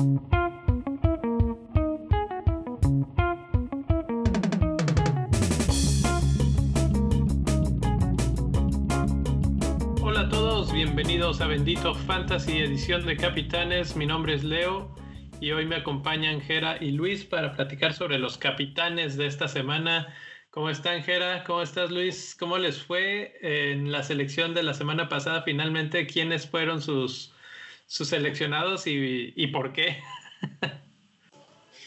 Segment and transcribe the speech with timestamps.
[0.00, 0.12] Hola
[10.20, 13.94] a todos, bienvenidos a Bendito Fantasy edición de Capitanes.
[13.94, 14.94] Mi nombre es Leo
[15.38, 20.14] y hoy me acompañan Jera y Luis para platicar sobre los capitanes de esta semana.
[20.48, 21.44] ¿Cómo están, Jera?
[21.44, 22.34] ¿Cómo estás, Luis?
[22.40, 25.42] ¿Cómo les fue en la selección de la semana pasada?
[25.42, 27.34] Finalmente, ¿quiénes fueron sus,
[27.90, 29.98] sus seleccionados y, y por qué?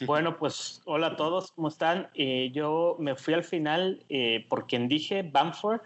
[0.05, 2.09] Bueno, pues hola a todos, ¿cómo están?
[2.13, 5.79] Eh, yo me fui al final eh, por quien dije, Bamford.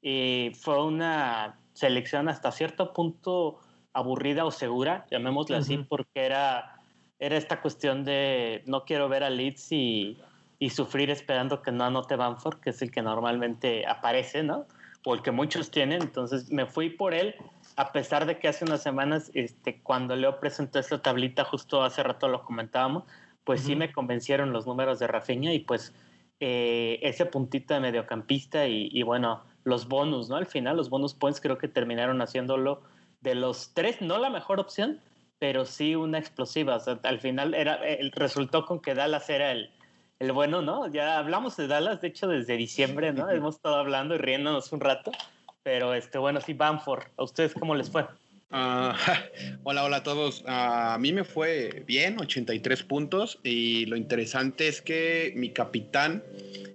[0.00, 3.58] Eh, fue una selección hasta cierto punto
[3.92, 6.80] aburrida o segura, llamémosla así, porque era,
[7.18, 10.18] era esta cuestión de no quiero ver a Leeds y,
[10.58, 14.66] y sufrir esperando que no anote Bamford, que es el que normalmente aparece, ¿no?
[15.04, 16.00] O el que muchos tienen.
[16.00, 17.34] Entonces me fui por él,
[17.78, 22.02] a pesar de que hace unas semanas, este, cuando Leo presentó esta tablita, justo hace
[22.02, 23.04] rato lo comentábamos,
[23.44, 25.94] pues sí me convencieron los números de Rafinha y pues
[26.40, 30.34] eh, ese puntito de mediocampista y, y, bueno, los bonus, ¿no?
[30.34, 32.82] Al final los bonus points creo que terminaron haciéndolo
[33.20, 35.00] de los tres, no la mejor opción,
[35.38, 36.74] pero sí una explosiva.
[36.74, 37.80] O sea, al final era,
[38.10, 39.70] resultó con que Dallas era el,
[40.18, 40.88] el bueno, ¿no?
[40.88, 43.30] Ya hablamos de Dallas, de hecho, desde diciembre, ¿no?
[43.30, 45.12] Hemos estado hablando y riéndonos un rato.
[45.68, 48.02] Pero, este, bueno, sí, Bamford, ¿a ustedes cómo les fue?
[48.50, 48.94] Uh,
[49.64, 50.40] hola, hola a todos.
[50.40, 53.38] Uh, a mí me fue bien, 83 puntos.
[53.42, 56.24] Y lo interesante es que mi capitán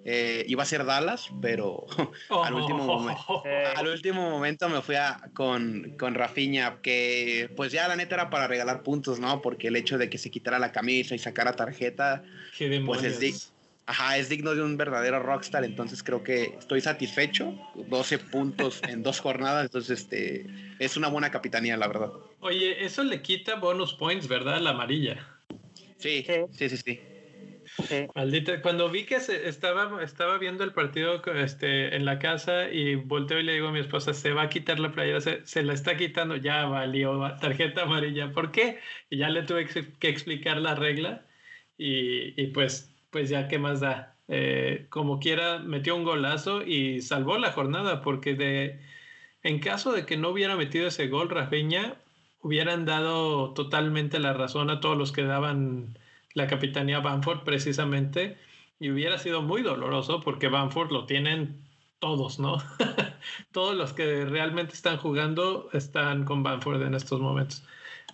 [0.05, 1.88] eh, iba a ser Dallas, pero
[2.30, 6.77] oh, al, último momento, oh, oh, al último momento me fui a, con, con Rafinha,
[6.83, 9.41] que pues ya la neta era para regalar puntos, ¿no?
[9.41, 12.21] Porque el hecho de que se quitara la camisa y sacara tarjeta,
[12.86, 13.52] pues es,
[13.86, 17.53] Ajá, es digno de un verdadero rockstar, entonces creo que estoy satisfecho.
[17.76, 20.45] 12 puntos en dos jornadas, entonces este
[20.80, 22.11] es una buena capitanía, la verdad.
[22.39, 24.61] Oye, eso le quita bonus points, ¿verdad?
[24.61, 25.28] La amarilla.
[25.98, 27.00] Sí, sí, sí, sí.
[27.88, 28.08] sí.
[28.16, 32.95] Maldita, cuando vi que se estaba, estaba viendo el partido este, en la casa y
[32.95, 35.61] volteo y le digo a mi esposa, se va a quitar la playera, se, se
[35.61, 38.32] la está quitando, ya valió tarjeta amarilla.
[38.32, 38.80] ¿Por qué?
[39.10, 41.26] Y ya le tuve que explicar la regla
[41.77, 44.17] y, y pues pues ya qué más da.
[44.27, 48.81] Eh, como quiera, metió un golazo y salvó la jornada, porque de,
[49.43, 51.97] en caso de que no hubiera metido ese gol, Rafinha,
[52.41, 55.97] hubieran dado totalmente la razón a todos los que daban
[56.33, 58.37] la capitanía Banford precisamente,
[58.79, 61.61] y hubiera sido muy doloroso porque Banford lo tienen
[61.99, 62.57] todos, ¿no?
[63.53, 67.63] todos los que realmente están jugando están con Banford en estos momentos.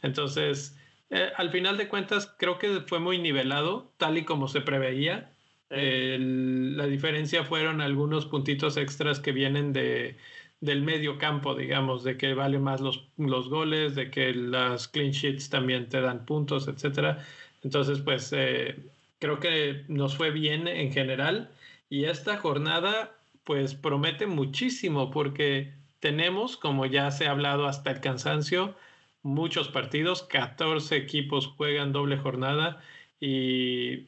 [0.04, 0.78] Entonces,
[1.10, 5.32] eh, al final de cuentas, creo que fue muy nivelado, tal y como se preveía.
[5.70, 10.18] la diferencia fueron algunos puntitos extras que vienen de,
[10.62, 15.12] del medio campo, digamos, de que vale más los, los goles, de que las clean
[15.12, 17.26] sheets también te dan puntos, etcétera.
[17.64, 18.76] Entonces, pues eh,
[19.20, 21.50] creo que nos fue bien en general
[21.90, 23.12] y esta jornada,
[23.44, 28.76] pues promete muchísimo porque tenemos, como ya se ha hablado hasta el cansancio,
[29.24, 32.82] muchos partidos, 14 equipos juegan doble jornada
[33.20, 34.08] y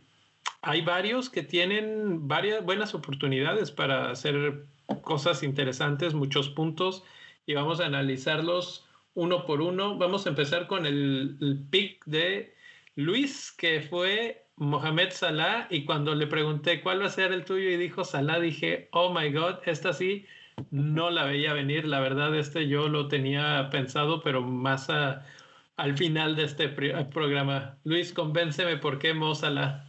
[0.61, 4.65] hay varios que tienen varias buenas oportunidades para hacer
[5.01, 7.03] cosas interesantes, muchos puntos
[7.45, 9.97] y vamos a analizarlos uno por uno.
[9.97, 12.53] Vamos a empezar con el, pick de
[12.95, 17.69] Luis, que fue Mohamed Salah y cuando le pregunté cuál va a ser el tuyo
[17.69, 20.25] y dijo Salah, dije, oh my god, esta sí
[20.69, 21.87] no la veía venir.
[21.87, 27.77] La verdad, este yo lo tenía pensado, pero más al final de este programa.
[27.83, 29.85] Luis, convénceme por qué Mozala.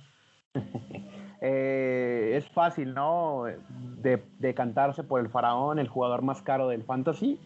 [1.41, 3.45] eh, es fácil, ¿no?
[4.03, 7.39] De, de, cantarse por el faraón, el jugador más caro del fantasy.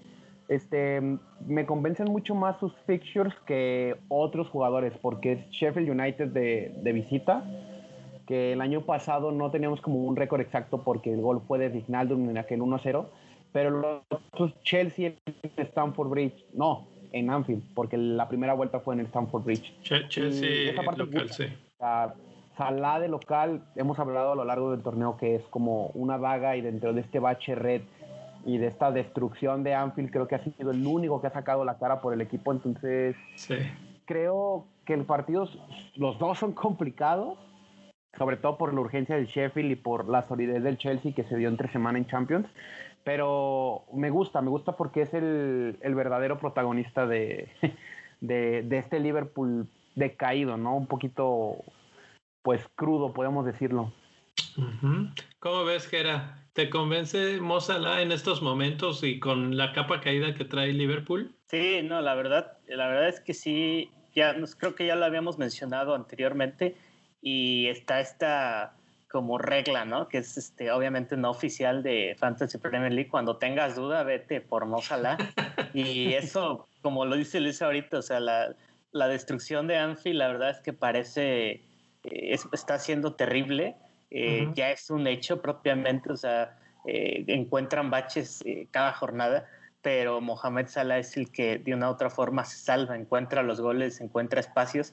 [0.49, 1.01] Este,
[1.45, 6.93] me convencen mucho más sus fixtures que otros jugadores, porque es Sheffield United de, de
[6.93, 7.43] visita
[8.27, 11.69] que el año pasado no teníamos como un récord exacto porque el gol fue de
[11.69, 13.07] Vignaldum en aquel 1-0,
[13.53, 18.95] pero los otros Chelsea en Stamford Bridge, no, en Anfield, porque la primera vuelta fue
[18.95, 19.73] en el Stamford Bridge.
[19.81, 21.45] Chelsea esa parte local, sí.
[22.57, 26.57] Salah de local, hemos hablado a lo largo del torneo que es como una vaga
[26.57, 27.83] y dentro de este bache red
[28.47, 31.65] y de esta destrucción de Anfield creo que ha sido el único que ha sacado
[31.65, 33.57] la cara por el equipo, entonces sí.
[34.07, 35.49] creo que el partido,
[35.97, 37.37] los dos son complicados,
[38.19, 41.37] sobre todo por la urgencia del Sheffield y por la solidez del Chelsea que se
[41.37, 42.49] dio entre semana en Champions.
[43.05, 47.49] Pero me gusta, me gusta porque es el, el verdadero protagonista de,
[48.21, 50.77] de, de, este Liverpool decaído, ¿no?
[50.77, 51.57] Un poquito,
[52.43, 53.93] pues, crudo, podemos decirlo.
[55.39, 56.43] ¿Cómo ves, Gera?
[56.53, 61.35] ¿Te convence Mozala en estos momentos y con la capa caída que trae Liverpool?
[61.47, 65.39] Sí, no, la verdad, la verdad es que sí, ya creo que ya lo habíamos
[65.39, 66.75] mencionado anteriormente
[67.27, 68.77] y está esta
[69.11, 70.07] como regla, ¿no?
[70.07, 73.11] Que es este, obviamente no oficial de Fantasy Premier League.
[73.11, 74.79] Cuando tengas duda, vete por Mo
[75.75, 78.55] Y eso, como lo dice Luis ahorita, o sea, la,
[78.93, 81.65] la destrucción de Anfield, la verdad es que parece,
[82.05, 83.75] eh, está siendo terrible.
[84.13, 86.57] Eh, ya es un hecho propiamente, o sea,
[86.87, 89.49] eh, encuentran baches cada jornada,
[89.83, 93.61] pero Mohamed Salah es el que de una u otra forma se salva, encuentra los
[93.61, 94.93] goles, encuentra espacios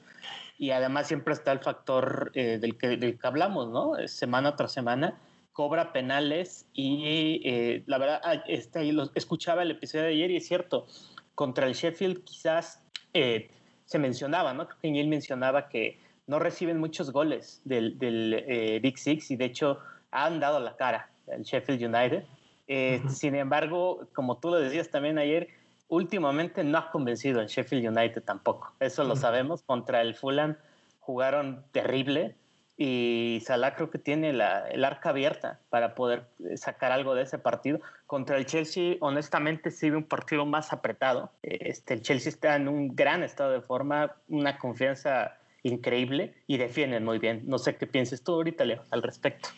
[0.58, 3.94] y además siempre está el factor eh, del, que, del que hablamos, ¿no?
[4.06, 5.18] Semana tras semana
[5.52, 10.36] cobra penales y eh, la verdad, ah, este, lo, escuchaba el episodio de ayer y
[10.36, 10.86] es cierto,
[11.34, 12.82] contra el Sheffield quizás
[13.12, 13.50] eh,
[13.84, 14.66] se mencionaba, ¿no?
[14.66, 19.44] Creo que Neil mencionaba que no reciben muchos goles del, del Big Six y de
[19.44, 19.78] hecho
[20.10, 22.24] han dado la cara el Sheffield United.
[22.66, 25.48] Sin embargo, como tú lo decías también ayer,
[25.88, 28.74] últimamente no ha convencido en Sheffield United tampoco.
[28.80, 29.62] Eso lo sabemos.
[29.62, 30.56] Contra el Fulham
[31.00, 32.36] jugaron terrible
[32.76, 37.22] y Salah creo que tiene la, el arca abierta para poder eh, sacar algo de
[37.22, 37.80] ese partido.
[38.06, 41.30] Contra el Chelsea, honestamente, sí un partido más apretado.
[41.42, 47.04] Este, el Chelsea está en un gran estado de forma, una confianza increíble y defienden
[47.04, 47.42] muy bien.
[47.46, 49.50] No sé qué pienses tú ahorita, Leo, al respecto.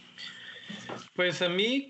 [1.15, 1.89] Pues a mí,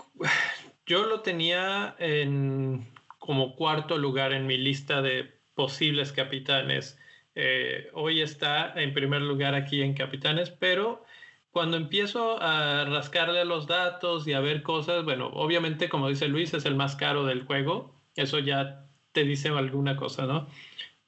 [0.86, 2.86] yo lo tenía en
[3.18, 6.98] como cuarto lugar en mi lista de posibles capitanes.
[7.34, 11.04] Eh, hoy está en primer lugar aquí en capitanes, pero
[11.50, 16.54] cuando empiezo a rascarle los datos y a ver cosas, bueno, obviamente como dice Luis,
[16.54, 20.48] es el más caro del juego, eso ya te dice alguna cosa, ¿no?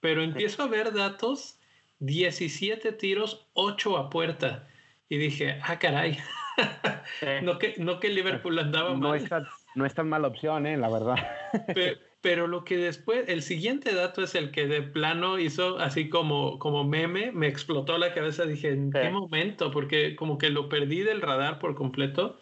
[0.01, 1.59] Pero empiezo a ver datos,
[2.01, 4.69] 17 tiros, 8 a puerta.
[5.09, 6.19] Y dije, ah, caray,
[7.43, 9.29] no, que, no que Liverpool andaba no mal.
[9.75, 10.77] No es tan mala opción, ¿eh?
[10.77, 11.17] la verdad.
[12.21, 16.59] Pero lo que después, el siguiente dato es el que de plano hizo así como,
[16.59, 19.71] como meme, me explotó la cabeza, dije, ¿en qué momento?
[19.71, 22.41] Porque como que lo perdí del radar por completo.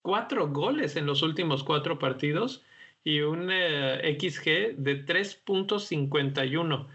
[0.00, 2.64] Cuatro goles en los últimos cuatro partidos
[3.02, 6.86] y un eh, XG de 3.51.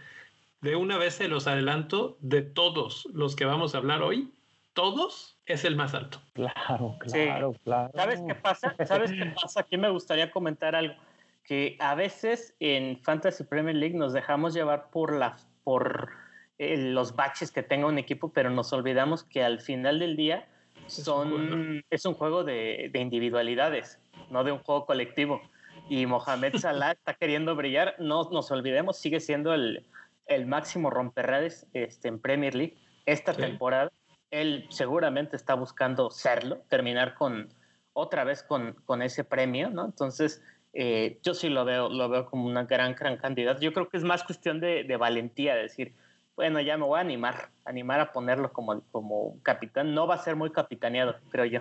[0.62, 4.32] De una vez se los adelanto, de todos los que vamos a hablar hoy,
[4.74, 6.22] todos es el más alto.
[6.34, 7.92] Claro, claro, claro.
[7.94, 8.76] ¿Sabes qué pasa?
[8.86, 9.62] ¿Sabes qué pasa?
[9.62, 10.96] Aquí me gustaría comentar algo
[11.44, 16.10] que a veces en Fantasy Premier League nos dejamos llevar por, la, por
[16.58, 20.48] eh, los baches que tenga un equipo, pero nos olvidamos que al final del día
[20.88, 25.42] son, es un juego de, individualidades, no de un juego colectivo.
[25.90, 29.86] Y Mohamed Salah está queriendo brillar, no nos olvidemos, sigue siendo el,
[30.28, 33.92] el máximo romperredes este, en Premier League esta temporada.
[34.32, 37.50] Él seguramente está buscando serlo, terminar con
[37.94, 39.86] otra vez con, con ese premio, ¿no?
[39.86, 40.42] Entonces,
[40.74, 43.60] eh, yo sí lo veo, lo veo como una gran, gran candidata.
[43.60, 45.94] Yo creo que es más cuestión de, de valentía, decir,
[46.36, 49.94] bueno, ya me voy a animar, animar a ponerlo como, como capitán.
[49.94, 51.60] No va a ser muy capitaneado, creo yo.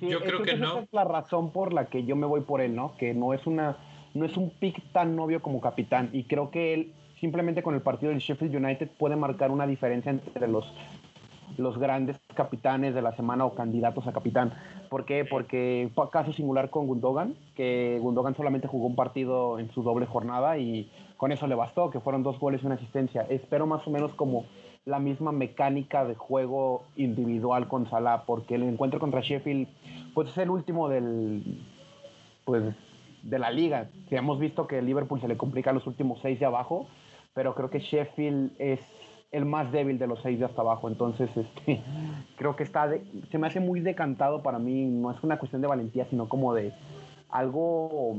[0.00, 0.68] yo creo que no.
[0.68, 2.96] Esa es la razón por la que yo me voy por él, ¿no?
[2.96, 3.76] Que no es una,
[4.14, 6.10] no es un pick tan novio como capitán.
[6.12, 10.10] Y creo que él, simplemente con el partido del Sheffield United, puede marcar una diferencia
[10.10, 10.72] entre los
[11.56, 14.52] los grandes capitanes de la semana o candidatos a capitán.
[14.88, 15.24] ¿Por qué?
[15.24, 20.06] Porque fue caso singular con Gundogan, que Gundogan solamente jugó un partido en su doble
[20.06, 23.26] jornada y con eso le bastó, que fueron dos goles y una asistencia.
[23.28, 24.46] Espero más o menos como
[24.84, 29.68] la misma mecánica de juego individual con Salah, porque el encuentro contra Sheffield
[30.14, 31.62] pues es el último del
[32.44, 32.74] pues
[33.22, 33.90] de la liga.
[34.08, 36.86] Si hemos visto que Liverpool se le complica los últimos seis de abajo,
[37.34, 38.80] pero creo que Sheffield es
[39.30, 40.88] el más débil de los seis de hasta abajo.
[40.88, 41.82] Entonces, este,
[42.36, 42.90] creo que está
[43.30, 44.86] se me hace muy decantado para mí.
[44.86, 46.72] No es una cuestión de valentía, sino como de
[47.28, 48.16] algo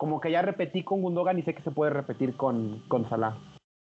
[0.00, 3.36] como que ya repetí con Gundogan y sé que se puede repetir con, con Salah.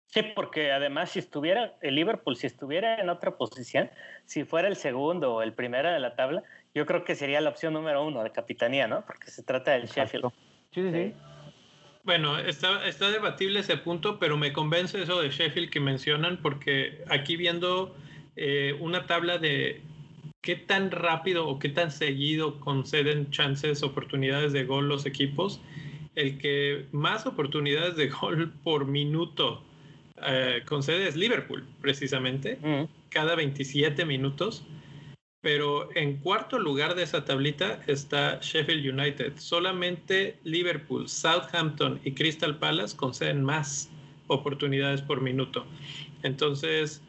[0.09, 3.89] Sí, porque además si estuviera el Liverpool, si estuviera en otra posición,
[4.25, 6.43] si fuera el segundo o el primero de la tabla,
[6.75, 9.05] yo creo que sería la opción número uno de capitanía, ¿no?
[9.07, 10.33] Porque se trata del Sheffield.
[10.73, 11.15] Sí, sí, sí.
[12.03, 17.05] Bueno, está, está debatible ese punto, pero me convence eso de Sheffield que mencionan, porque
[17.09, 17.95] aquí viendo
[18.37, 19.83] eh, una tabla de
[20.41, 25.61] qué tan rápido o qué tan seguido conceden chances, oportunidades de gol los equipos,
[26.15, 29.63] el que más oportunidades de gol por minuto
[30.27, 33.11] eh, concede es Liverpool, precisamente, mm.
[33.11, 34.65] cada 27 minutos.
[35.43, 39.39] Pero en cuarto lugar de esa tablita está Sheffield United.
[39.39, 43.91] Solamente Liverpool, Southampton y Crystal Palace conceden más
[44.27, 45.67] oportunidades por minuto.
[46.23, 47.03] Entonces,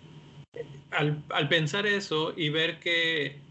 [0.91, 3.41] al, pensar eso y ver que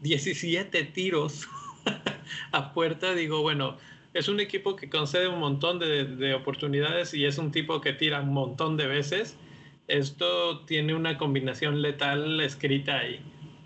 [0.00, 1.46] 17 eh, tiros
[2.52, 3.76] a puerta, digo, bueno,
[4.14, 7.92] es un equipo que concede un montón de, de, oportunidades y es un tipo que
[7.92, 9.36] tira un montón de veces
[9.90, 13.20] esto tiene una combinación letal escrita ahí.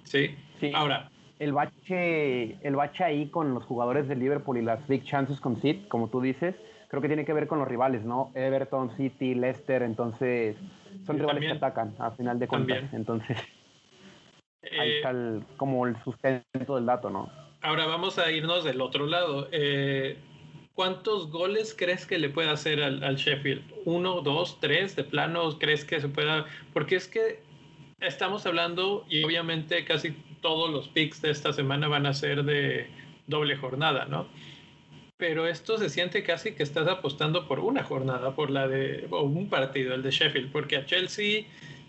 [0.05, 0.35] ¿Sí?
[0.61, 0.73] Sí.
[0.75, 1.11] Ahora.
[1.41, 5.61] El bache, el bache ahí con los jugadores de Liverpool y las big chances con
[5.61, 6.55] City, como tú dices,
[6.89, 8.31] creo que tiene que ver con los rivales, ¿no?
[8.35, 10.57] Everton, City, Leicester, entonces
[11.05, 12.85] son rivales que atacan a final de cuentas.
[12.93, 13.37] Entonces,
[14.79, 15.13] ahí eh, está
[15.57, 17.29] como el sustento del dato, ¿no?
[17.63, 19.49] Ahora vamos a irnos del otro lado.
[19.51, 20.17] Eh,
[20.75, 23.63] ¿Cuántos goles crees que le puede hacer al, al, Sheffield?
[23.85, 24.97] ¿Uno, dos, tres?
[24.97, 26.47] ¿De plano crees que se pueda?
[26.73, 27.41] Porque es que
[28.07, 32.89] estamos hablando y obviamente casi todos los picks de esta semana van a ser de
[33.27, 34.27] doble jornada, ¿no?
[35.17, 39.23] Pero esto se siente casi que estás apostando por una jornada, por la de o
[39.23, 41.45] un partido, el de Sheffield, porque a Chelsea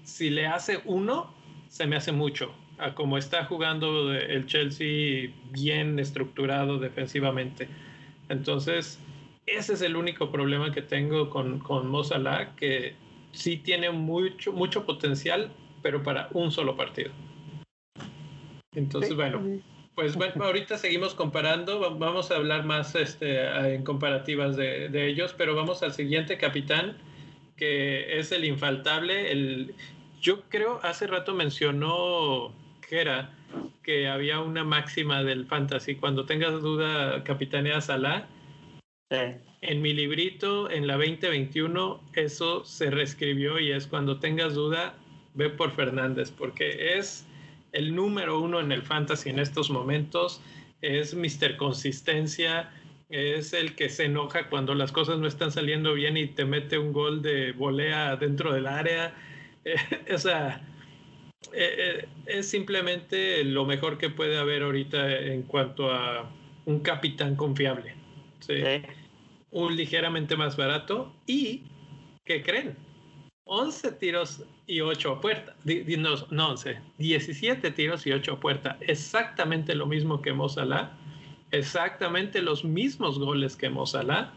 [0.05, 1.33] si le hace uno,
[1.67, 2.53] se me hace mucho.
[2.77, 7.67] A como está jugando el Chelsea bien estructurado defensivamente.
[8.29, 8.99] Entonces,
[9.45, 12.03] ese es el único problema que tengo con, con Mo
[12.57, 12.95] que
[13.31, 15.51] sí tiene mucho, mucho potencial,
[15.85, 17.11] pero para un solo partido.
[18.73, 19.61] Entonces, bueno,
[19.93, 25.35] pues bueno, ahorita seguimos comparando, vamos a hablar más este, en comparativas de, de, ellos,
[25.37, 26.97] pero vamos al siguiente capitán,
[27.55, 29.31] que es el infaltable.
[29.31, 29.75] El,
[30.19, 32.51] yo creo, hace rato mencionó
[32.81, 33.35] Gera
[33.83, 38.27] que había una máxima del fantasy, cuando tengas duda, capitanea Salah.
[39.11, 39.35] Sí.
[39.61, 44.95] En mi librito, en la 2021, eso se reescribió y es cuando tengas duda,
[45.35, 47.25] ve por Fernández, porque es
[47.71, 50.41] el número uno en el fantasy en estos momentos,
[50.81, 51.57] es Mr.
[51.57, 52.71] Consistencia,
[53.09, 56.77] es el que se enoja cuando las cosas no están saliendo bien y te mete
[56.77, 59.13] un gol de volea dentro del área.
[60.13, 60.61] o sea,
[61.53, 66.29] eh, eh, es simplemente lo mejor que puede haber ahorita en cuanto a
[66.65, 67.93] un capitán confiable.
[68.39, 68.55] ¿sí?
[69.51, 71.63] Un ligeramente más barato y,
[72.25, 72.75] ¿qué creen?
[73.45, 75.55] 11 tiros y 8 a puerta.
[75.63, 78.77] No, no 11, 17 tiros y 8 a puerta.
[78.81, 80.97] Exactamente lo mismo que Mozalá.
[81.51, 84.33] Exactamente los mismos goles que Mozalá.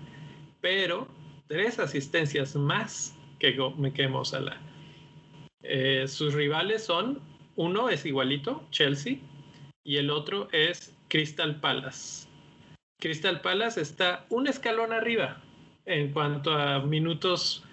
[0.60, 1.08] Pero
[1.48, 4.10] tres asistencias más que, que.
[5.62, 7.20] Eh, sus rivales son,
[7.56, 9.18] uno es igualito, Chelsea,
[9.84, 12.28] y el otro es Crystal Palace.
[13.00, 15.40] Crystal Palace está un escalón arriba
[15.86, 17.64] en cuanto a minutos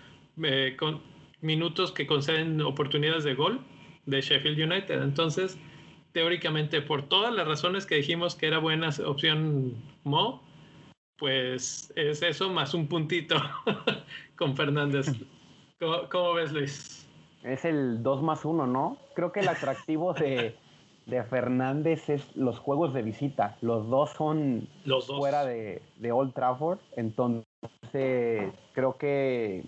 [0.41, 1.01] eh, con,
[1.45, 3.61] minutos que conceden oportunidades de gol
[4.05, 5.01] de Sheffield United.
[5.01, 5.57] Entonces,
[6.11, 10.41] teóricamente, por todas las razones que dijimos que era buena opción Mo,
[11.17, 13.35] pues es eso más un puntito
[14.35, 15.07] con Fernández.
[16.11, 17.07] ¿Cómo, ves, Luis?
[17.43, 18.97] Es el 2 más 1, ¿no?
[19.13, 20.55] Creo que el atractivo de,
[21.05, 23.57] de, Fernández es los juegos de visita.
[23.61, 26.79] Los dos son los fuera de, de Old Trafford.
[26.95, 27.45] Entonces,
[27.91, 29.63] creo que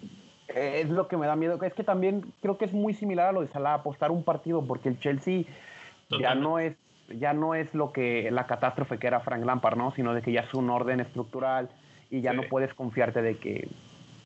[0.47, 1.61] es lo que me da miedo.
[1.61, 4.65] Es que también creo que es muy similar a lo de Salah, apostar un partido,
[4.65, 5.43] porque el Chelsea
[6.19, 6.75] ya no es
[7.09, 9.91] ya no es lo que la catástrofe que era Frank Lampard, ¿no?
[9.91, 11.69] Sino de que ya es un orden estructural
[12.09, 13.69] y ya no puedes confiarte de que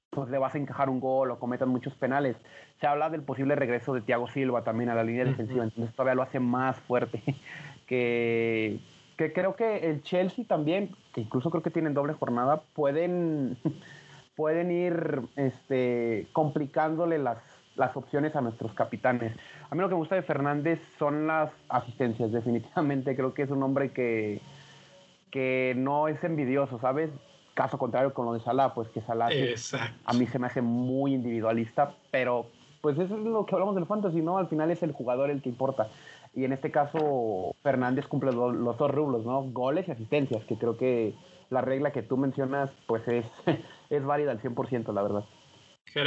[0.09, 2.37] pues, le vas a encajar un gol o cometan muchos penales.
[2.79, 6.15] Se habla del posible regreso de Thiago Silva también a la línea defensiva, entonces todavía
[6.15, 7.21] lo hace más fuerte.
[7.87, 8.79] que,
[9.17, 13.57] que creo que el Chelsea también, que incluso creo que tienen doble jornada, pueden
[14.41, 17.38] pueden ir este, complicándole las,
[17.75, 19.33] las opciones a nuestros capitanes.
[19.69, 23.15] A mí lo que me gusta de Fernández son las asistencias, definitivamente.
[23.15, 24.41] Creo que es un hombre que,
[25.29, 27.12] que no es envidioso, ¿sabes?
[27.53, 29.29] Caso contrario con lo de Salah, pues que Salah
[30.05, 32.48] a mí se me hace muy individualista, pero
[32.81, 34.39] pues eso es lo que hablamos del fantasy, ¿no?
[34.39, 35.88] Al final es el jugador el que importa.
[36.33, 39.43] Y en este caso, Fernández cumple los dos rublos, ¿no?
[39.43, 41.13] Goles y asistencias, que creo que
[41.51, 43.25] la regla que tú mencionas, pues es,
[43.89, 45.25] es válida al 100%, la verdad.
[45.86, 46.03] ¿Qué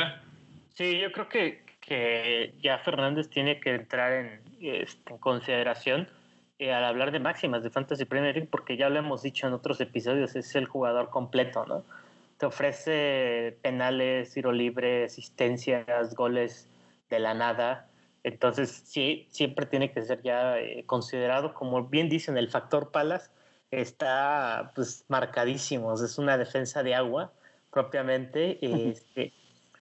[0.70, 6.08] Sí, yo creo que, que ya Fernández tiene que entrar en, este, consideración
[6.58, 9.52] eh, al hablar de máximas de Fantasy Premier League, porque ya lo hemos dicho en
[9.52, 11.84] otros episodios, es el jugador completo, ¿no?
[12.38, 16.68] Te ofrece penales, tiro libre, asistencias, goles
[17.10, 17.88] de la nada.
[18.24, 23.30] Entonces, sí, siempre tiene que ser ya eh, considerado, como bien dicen, el factor Palas
[23.80, 27.32] está pues marcadísimo, es una defensa de agua
[27.70, 28.58] propiamente.
[28.60, 29.32] Este,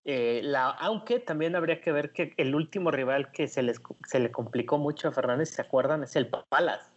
[0.06, 4.20] eh, la, aunque también habría que ver que el último rival que se, les, se
[4.20, 6.04] le complicó mucho a Fernández, ¿se acuerdan?
[6.04, 6.94] Es el Palas.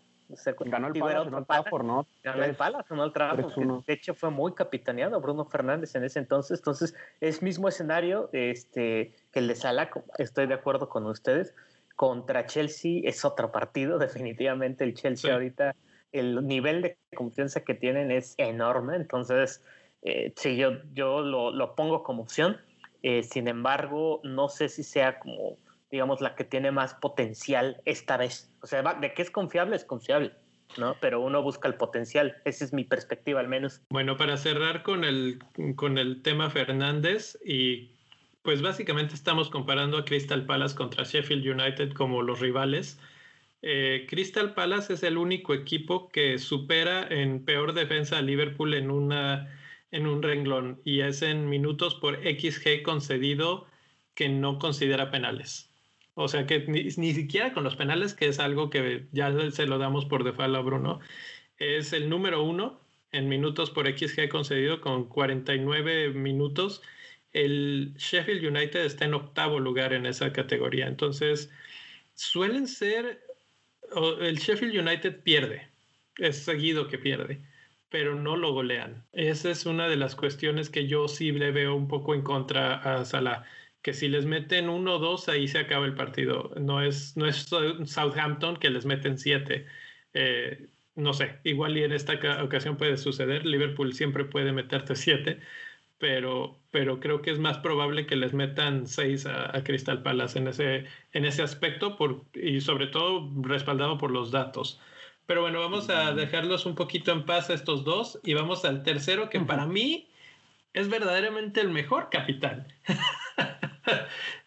[0.65, 2.07] Ganó el Palas, no el Trafford, ¿no?
[2.25, 3.85] Ganó el Palas, no el Trafford.
[3.87, 6.59] De hecho, fue muy capitaneado Bruno Fernández en ese entonces.
[6.59, 9.89] Entonces, es mismo escenario este, que el de Salah,
[10.19, 11.55] estoy de acuerdo con ustedes.
[11.95, 15.77] Contra Chelsea es otro partido, definitivamente el Chelsea ahorita
[16.13, 19.63] el nivel de confianza que tienen es enorme, entonces
[20.03, 22.59] eh, sí, yo, yo lo, lo, pongo como opción.
[23.03, 25.59] Eh, sin embargo, no sé si sea como,
[25.91, 28.51] digamos, la que tiene más potencial esta vez.
[28.63, 30.33] O sea, de que es confiable, es confiable.
[30.79, 30.97] ¿no?
[31.01, 32.37] Pero uno busca el potencial.
[32.45, 33.81] Esa es mi perspectiva al menos.
[33.91, 35.39] Bueno, para cerrar con el,
[35.77, 37.91] con el tema Fernández y
[38.43, 42.99] pues básicamente estamos comparando a Crystal Palace contra Sheffield United como los rivales.
[43.69, 48.93] Eh, Crystal Palace es el único equipo que supera en peor defensa a Liverpool en,
[48.93, 49.53] una,
[49.91, 53.67] en un renglón y es en minutos por XG concedido
[54.15, 55.75] que no considera penales.
[56.15, 59.79] O sea que ni, siquiera con los penales, que es algo que ya se lo
[59.79, 61.01] damos por default a Bruno,
[61.59, 62.81] es el número uno
[63.11, 66.83] en minutos por XG concedido con 49 minutos.
[67.33, 70.87] El Sheffield United está en octavo lugar en esa categoría.
[70.87, 71.51] Entonces,
[72.15, 73.26] suelen ser,
[74.21, 75.69] el Sheffield United pierde,
[76.19, 77.41] es seguido que pierde,
[77.89, 79.07] pero no lo golean.
[79.13, 82.75] Esa es una de las cuestiones que yo sí le veo un poco en contra
[82.77, 83.45] a Salah
[83.87, 86.53] que si les meten uno o dos, ahí se acaba el partido.
[86.61, 87.47] No es, no es
[87.85, 89.67] Southampton que les meten siete.
[90.13, 93.47] Eh, no sé, igual y en esta ocasión puede suceder.
[93.47, 95.41] Liverpool siempre puede meterte siete,
[95.99, 100.49] pero, pero creo que es más probable que les metan seis a, Crystal Palace en
[100.49, 104.81] ese, en ese aspecto por, y sobre todo respaldado por los datos.
[105.27, 108.83] Pero bueno, vamos a dejarlos un poquito en paz a estos dos y vamos al
[108.83, 110.09] tercero que para mí
[110.73, 112.67] es verdaderamente el mejor capitán.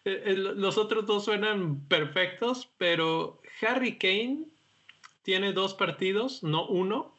[0.04, 4.46] Eh, eh, los otros dos suenan perfectos, pero Harry Kane
[5.22, 7.14] tiene dos partidos, no uno,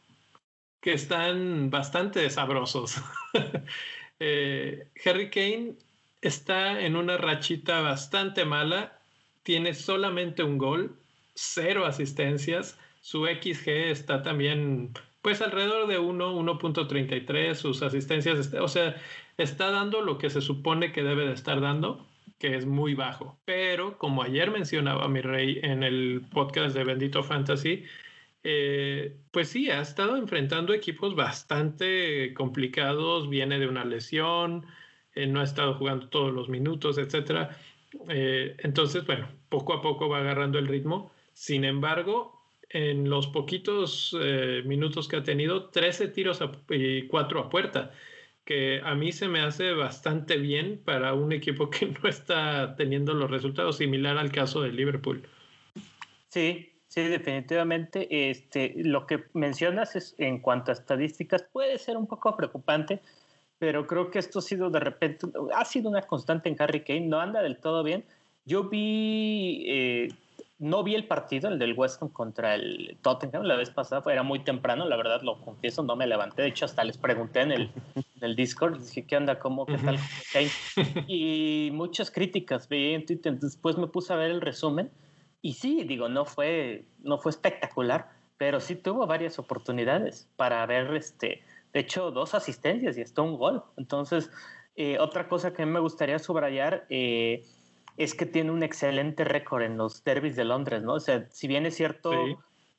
[0.81, 3.01] que están bastante sabrosos.
[4.23, 5.73] Eh, Harry Kane
[6.21, 8.99] está en una rachita bastante mala,
[9.41, 10.95] tiene solamente un gol,
[11.33, 14.91] cero asistencias, su XG está también
[15.23, 18.95] pues alrededor de 1, 1.33, sus asistencias, o sea,
[19.39, 22.05] está dando lo que se supone que debe de estar dando
[22.37, 23.39] que es muy bajo.
[23.45, 27.85] Pero como ayer mencionaba mi rey en el podcast de Bendito Fantasy,
[28.43, 34.65] eh, pues sí, ha estado enfrentando equipos bastante complicados, viene de una lesión,
[35.15, 37.49] eh, no ha estado jugando todos los minutos, etc.
[38.09, 41.11] Eh, entonces, bueno, poco a poco va agarrando el ritmo.
[41.33, 44.15] Sin embargo, en los poquitos
[44.65, 47.91] minutos que ha tenido, 13 tiros y 4 a puerta
[48.45, 53.13] que a mí se me hace bastante bien para un equipo que no está teniendo
[53.13, 55.23] los resultados similar al caso de Liverpool.
[56.29, 58.29] Sí, sí, definitivamente.
[58.29, 63.01] Este, lo que mencionas es, en cuanto a estadísticas puede ser un poco preocupante,
[63.57, 67.07] pero creo que esto ha sido de repente, ha sido una constante en Harry Kane,
[67.07, 68.03] no anda del todo bien.
[68.45, 70.09] Yo vi eh,
[70.61, 74.21] no vi el partido, el del West Ham contra el Tottenham la vez pasada, era
[74.21, 77.51] muy temprano, la verdad lo confieso, no me levanté, de hecho hasta les pregunté en
[77.51, 79.39] el, en el Discord, dije, ¿qué onda?
[79.39, 79.65] ¿Cómo?
[79.65, 79.97] ¿Qué tal?
[81.07, 84.91] Y muchas críticas vi en Twitter, después me puse a ver el resumen
[85.41, 90.93] y sí, digo, no fue, no fue espectacular, pero sí tuvo varias oportunidades para ver,
[90.95, 93.63] este, de hecho, dos asistencias y hasta un gol.
[93.77, 94.31] Entonces,
[94.75, 97.43] eh, otra cosa que me gustaría subrayar, eh,
[97.97, 100.93] es que tiene un excelente récord en los derbis de Londres, ¿no?
[100.93, 102.13] O sea, si bien es cierto,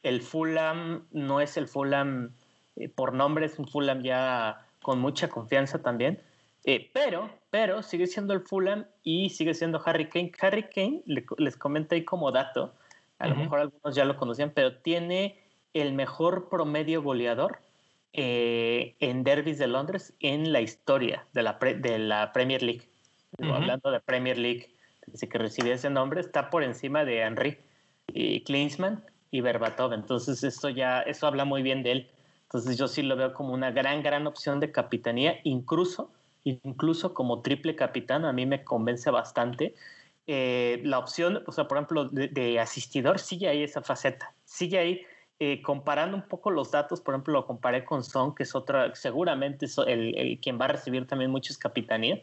[0.02, 2.32] el Fulham no es el Fulham
[2.76, 6.20] eh, por nombre, es un Fulham ya con mucha confianza también,
[6.64, 10.32] eh, pero, pero sigue siendo el Fulham y sigue siendo Harry Kane.
[10.40, 12.74] Harry Kane, les comento ahí como dato,
[13.18, 15.38] a lo mejor algunos ya lo conocían, pero tiene
[15.74, 17.60] el mejor promedio goleador
[18.12, 22.88] eh, en derbis de Londres en la historia de la, de la Premier League.
[23.38, 24.74] Hablando de Premier League
[25.06, 27.58] desde que recibió ese nombre, está por encima de Henry
[28.08, 29.92] y Klinsmann y Berbatov.
[29.92, 32.10] Entonces, esto ya, eso habla muy bien de él.
[32.44, 36.12] Entonces, yo sí lo veo como una gran, gran opción de capitanía, incluso,
[36.44, 39.74] incluso como triple capitán, a mí me convence bastante.
[40.26, 45.02] Eh, la opción, o sea, por ejemplo, de, asistidor, sigue ahí esa faceta, sigue ahí.
[45.44, 48.94] Eh, comparando un poco los datos, por ejemplo, lo comparé con Son, que es otra,
[48.94, 52.20] seguramente es el, quien va a recibir también muchas capitanías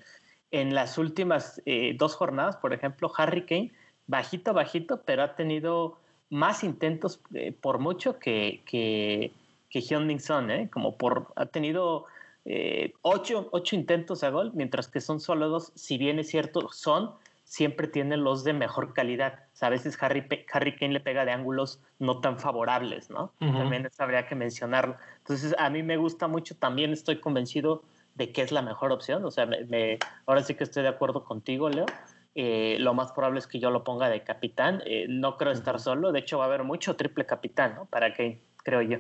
[0.52, 3.72] en las últimas eh, dos jornadas, por ejemplo, Harry Kane,
[4.08, 9.32] bajito, bajito, pero ha tenido más intentos eh, por mucho que, que,
[9.70, 12.06] que Hyun Son, como por, ha tenido
[12.52, 16.68] eh, ocho, ocho, intentos a gol, mientras que son solo dos, si bien es cierto,
[16.72, 17.12] Son
[17.44, 19.44] siempre tiene los de mejor calidad.
[19.62, 23.34] a veces Harry, Harry Kane le pega de ángulos no tan favorables, ¿no?
[23.40, 24.98] También eso habría que mencionarlo.
[25.20, 27.84] Entonces, a mí me gusta mucho, también estoy convencido
[28.16, 29.24] de qué es la mejor opción.
[29.26, 31.86] O sea, me, ahora sí que estoy de acuerdo contigo, Leo.
[32.34, 34.82] Eh, lo más probable es que yo lo ponga de capitán.
[34.86, 36.12] Eh, no creo estar solo.
[36.12, 37.86] De hecho, va a haber mucho triple capitán, ¿no?
[37.86, 39.00] Para que, creo yo.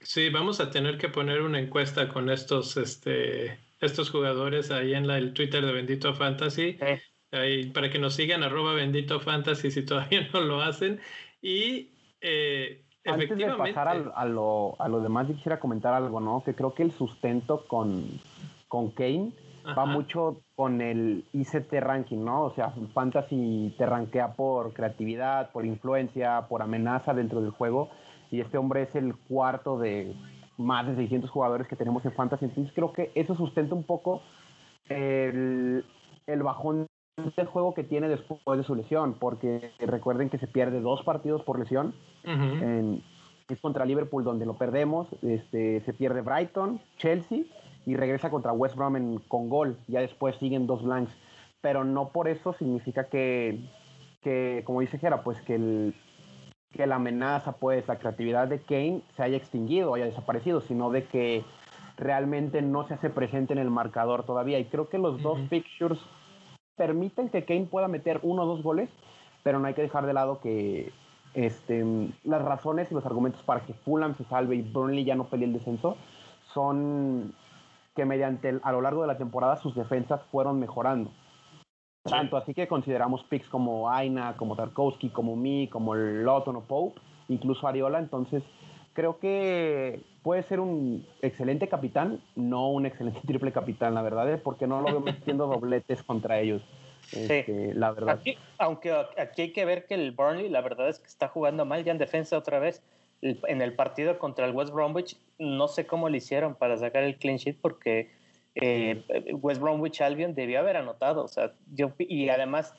[0.00, 5.06] Sí, vamos a tener que poner una encuesta con estos este, estos jugadores ahí en
[5.06, 6.78] la, el Twitter de Bendito Fantasy.
[7.32, 11.00] Ahí, para que nos sigan, arroba Bendito Fantasy si todavía no lo hacen.
[11.42, 16.42] Y eh, Antes de pasar a, lo, a lo demás, yo quisiera comentar algo, ¿no?
[16.44, 18.20] Que creo que el sustento con,
[18.68, 19.32] con Kane
[19.76, 22.44] va mucho con el ICT ranking, ¿no?
[22.44, 27.90] O sea, Fantasy te rankea por creatividad, por influencia, por amenaza dentro del juego.
[28.30, 30.14] Y este hombre es el cuarto de
[30.56, 32.44] más de 600 jugadores que tenemos en Fantasy.
[32.44, 34.22] Entonces creo que eso sustenta un poco
[34.88, 35.84] el,
[36.26, 36.86] el bajón
[37.36, 41.42] del juego que tiene después de su lesión, porque recuerden que se pierde dos partidos
[41.42, 41.94] por lesión.
[43.48, 47.42] es contra Liverpool donde lo perdemos, este, se pierde Brighton, Chelsea
[47.84, 49.76] y regresa contra West Brom con gol.
[49.88, 51.12] Ya después siguen dos blanks.
[51.60, 53.68] Pero no por eso significa que,
[54.22, 55.94] que como dice Gera, pues que, el,
[56.72, 61.04] que la amenaza, pues la creatividad de Kane se haya extinguido haya desaparecido, sino de
[61.04, 61.44] que
[61.96, 64.58] realmente no se hace presente en el marcador todavía.
[64.58, 65.98] Y creo que los dos fixtures
[66.76, 68.88] permiten que Kane pueda meter uno o dos goles,
[69.42, 70.92] pero no hay que dejar de lado que
[71.34, 71.84] este,
[72.24, 75.46] las razones y los argumentos para que Fulham se salve y Burnley ya no pelee
[75.46, 75.96] el descenso
[76.54, 77.34] son
[77.94, 81.10] que mediante a lo largo de la temporada sus defensas fueron mejorando.
[82.02, 87.00] Tanto así que consideramos picks como Aina, como Tarkovsky, como Mi, como Lotton o Pope,
[87.28, 87.98] incluso Ariola.
[87.98, 88.42] Entonces,
[88.94, 94.40] creo que puede ser un excelente capitán, no un excelente triple capitán, la verdad, es
[94.40, 96.62] porque no lo veo metiendo dobletes contra ellos.
[97.12, 98.20] Este, la verdad.
[98.58, 101.82] aunque aquí hay que ver que el Burnley, la verdad es que está jugando mal
[101.82, 102.82] ya en defensa otra vez
[103.22, 107.16] en el partido contra el West Bromwich, no sé cómo le hicieron para sacar el
[107.16, 108.10] clean sheet porque
[108.54, 109.02] eh,
[109.40, 111.24] West Bromwich Albion debió haber anotado.
[111.24, 112.74] O sea, yo, y además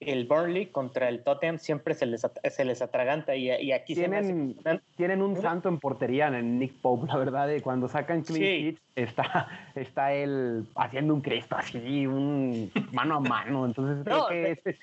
[0.00, 4.56] el Burnley contra el Tottenham siempre se les, se les atraganta y, y aquí tienen,
[4.96, 9.48] tienen un santo en portería en Nick Pope, la verdad, de cuando sacan clean está,
[9.74, 13.64] está él haciendo un cresto así, un mano a mano.
[13.64, 14.78] Entonces creo que este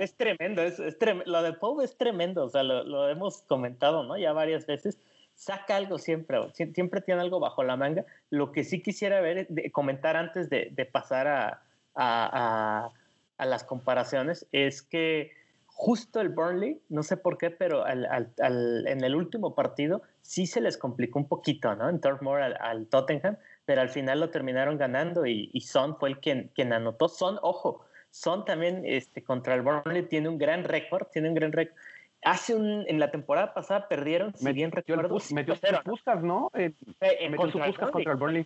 [0.00, 0.80] es tremendo, es,
[1.26, 4.16] lo de Poe es tremendo, o sea, lo, hemos comentado, ¿no?
[4.16, 4.98] Ya varias veces.
[5.40, 8.04] Saca algo siempre, siempre tiene algo bajo la manga.
[8.28, 11.62] Lo que sí quisiera ver, de, comentar antes de, pasar a,
[11.94, 12.90] a,
[13.38, 15.32] las comparaciones, es que
[15.64, 20.76] justo el Burnley, no sé por qué, pero en el último partido sí se les
[20.76, 21.88] complicó un poquito, ¿no?
[21.88, 26.20] En Turf Moor al, Tottenham, pero al final lo terminaron ganando y, Son fue el
[26.20, 27.08] quien, quien anotó.
[27.08, 31.52] Son, ojo, son también este, contra el Burnley, tiene un gran récord, tiene un gran
[31.52, 31.78] récord.
[32.22, 35.16] Hace un, en la temporada pasada perdieron, si bien recuerdo.
[35.32, 36.50] metió sus Puskas, ¿no?
[36.54, 38.44] Eh, eh, contra, el contra, el Burnley.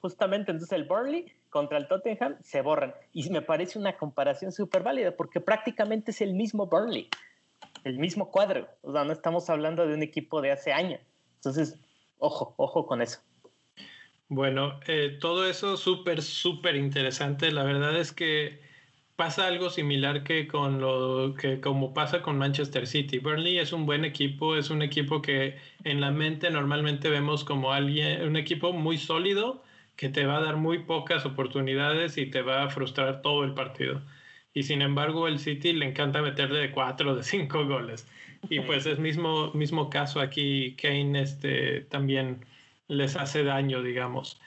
[0.00, 2.94] Justamente, entonces el Burnley contra el Tottenham se borran.
[3.12, 7.10] Y me parece una comparación súper válida porque prácticamente es el mismo Burnley,
[7.84, 8.66] el mismo cuadro.
[8.80, 11.00] O sea, no estamos hablando de un equipo de hace años.
[11.36, 11.78] Entonces,
[12.16, 13.20] ojo, ojo con eso.
[14.28, 17.52] Bueno, eh, todo eso súper, súper interesante.
[17.52, 18.71] La verdad es que
[19.22, 23.20] pasa algo similar que con lo que como pasa con Manchester City.
[23.20, 27.72] Burnley es un buen equipo, es un equipo que en la mente normalmente vemos como
[27.72, 29.62] alguien, un equipo muy sólido
[29.94, 33.54] que te va a dar muy pocas oportunidades y te va a frustrar todo el
[33.54, 34.02] partido.
[34.54, 38.08] Y sin embargo, el City le encanta meterle de cuatro, de cinco goles.
[38.50, 42.44] Y pues es mismo, mismo caso aquí, Kane este, también
[42.88, 44.40] les hace daño, digamos.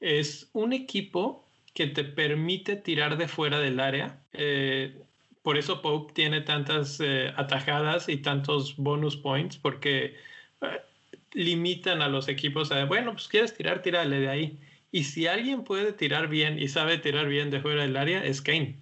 [0.00, 1.41] Es un equipo
[1.74, 4.20] que te permite tirar de fuera del área.
[4.32, 4.96] Eh,
[5.42, 10.16] por eso Pope tiene tantas eh, atajadas y tantos bonus points, porque
[10.60, 10.80] eh,
[11.32, 14.58] limitan a los equipos a, bueno, pues quieres tirar, tírale de ahí.
[14.90, 18.42] Y si alguien puede tirar bien y sabe tirar bien de fuera del área, es
[18.42, 18.78] Kane.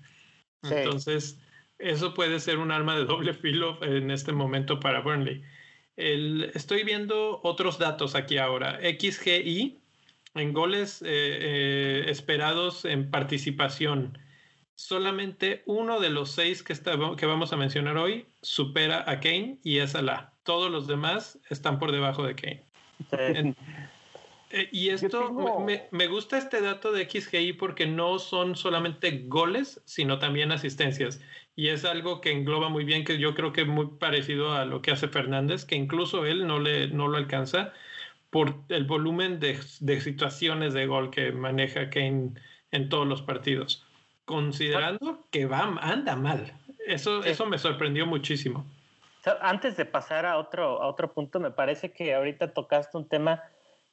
[0.64, 1.40] Entonces,
[1.78, 5.42] eso puede ser un arma de doble filo en este momento para Burnley.
[5.96, 8.80] estoy viendo otros datos aquí ahora.
[8.80, 9.79] XGI
[10.34, 14.18] en goles eh, eh, esperados en participación.
[14.74, 16.74] Solamente uno de los seis que,
[17.16, 20.32] que vamos a mencionar hoy supera a Kane y es Salah.
[20.42, 23.54] Todos los demás están por debajo de Kane.
[24.52, 29.80] Eh, y esto, me, me, gusta este dato de XGI porque no son solamente goles,
[29.84, 31.20] sino también asistencias.
[31.54, 34.64] Y es algo que engloba muy bien, que yo creo que es muy parecido a
[34.64, 37.72] lo que hace Fernández, que incluso él no, le, no lo alcanza
[38.30, 39.60] por el volumen de,
[40.00, 42.34] situaciones de gol que maneja Kane
[42.70, 43.84] en todos los partidos,
[44.24, 46.52] considerando que va, anda mal.
[46.86, 48.64] Eso, eso me sorprendió muchísimo.
[49.42, 53.42] Antes de pasar a otro, a otro punto, me parece que ahorita tocaste un tema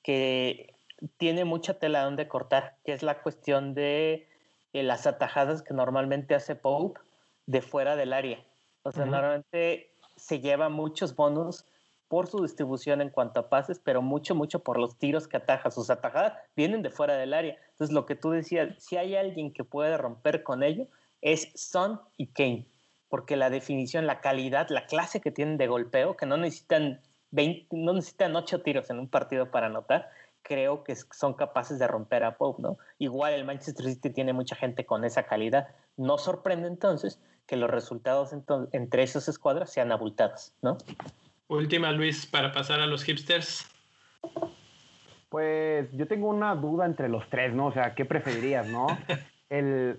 [0.03, 0.73] que
[1.17, 4.27] tiene mucha tela donde cortar, que es la cuestión de
[4.73, 6.99] eh, las atajadas que normalmente hace Pope
[7.45, 8.39] de fuera del área.
[8.83, 11.65] O sea, normalmente se lleva muchos bonus
[12.07, 15.71] por su distribución en cuanto a pases, pero mucho, mucho por los tiros que ataja.
[15.71, 17.57] Sus atajadas vienen de fuera del área.
[17.71, 20.87] Entonces, lo que tú decías, si hay alguien que puede romper con ello,
[21.21, 22.67] es Son y Kane,
[23.09, 27.67] porque la definición, la calidad, la clase que tienen de golpeo, que no necesitan 20,
[27.71, 30.09] no necesitan 8 tiros en un partido para anotar,
[30.41, 32.77] creo que son capaces de romper a Pope, ¿no?
[32.99, 35.67] Igual el Manchester City tiene mucha gente con esa calidad.
[35.97, 38.33] No sorprende entonces que los resultados
[38.71, 40.77] entre esas escuadras sean abultados, ¿no?
[41.47, 43.69] Última, Luis, para pasar a los hipsters.
[45.29, 47.67] Pues yo tengo una duda entre los tres, ¿no?
[47.67, 48.87] O sea, ¿qué preferirías, no?
[49.49, 49.97] El,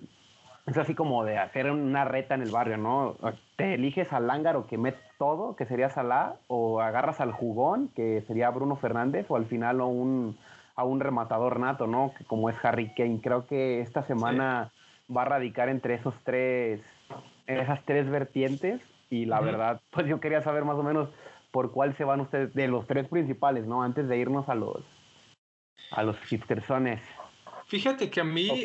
[0.66, 3.16] es así como de hacer una reta en el barrio, ¿no?
[3.56, 8.22] Te eliges al lángaro que mete todo, que sería Salah, o agarras al jugón, que
[8.26, 10.36] sería Bruno Fernández, o al final a un,
[10.76, 12.12] a un rematador nato, ¿no?
[12.16, 13.20] Que como es Harry Kane.
[13.22, 14.70] Creo que esta semana
[15.14, 16.82] va a radicar entre esos tres,
[17.46, 21.08] esas tres vertientes, y la verdad, pues yo quería saber más o menos
[21.50, 23.82] por cuál se van ustedes, de los tres principales, ¿no?
[23.82, 24.84] Antes de irnos a los,
[25.90, 27.00] a los hipstersones.
[27.66, 28.64] Fíjate que a mí,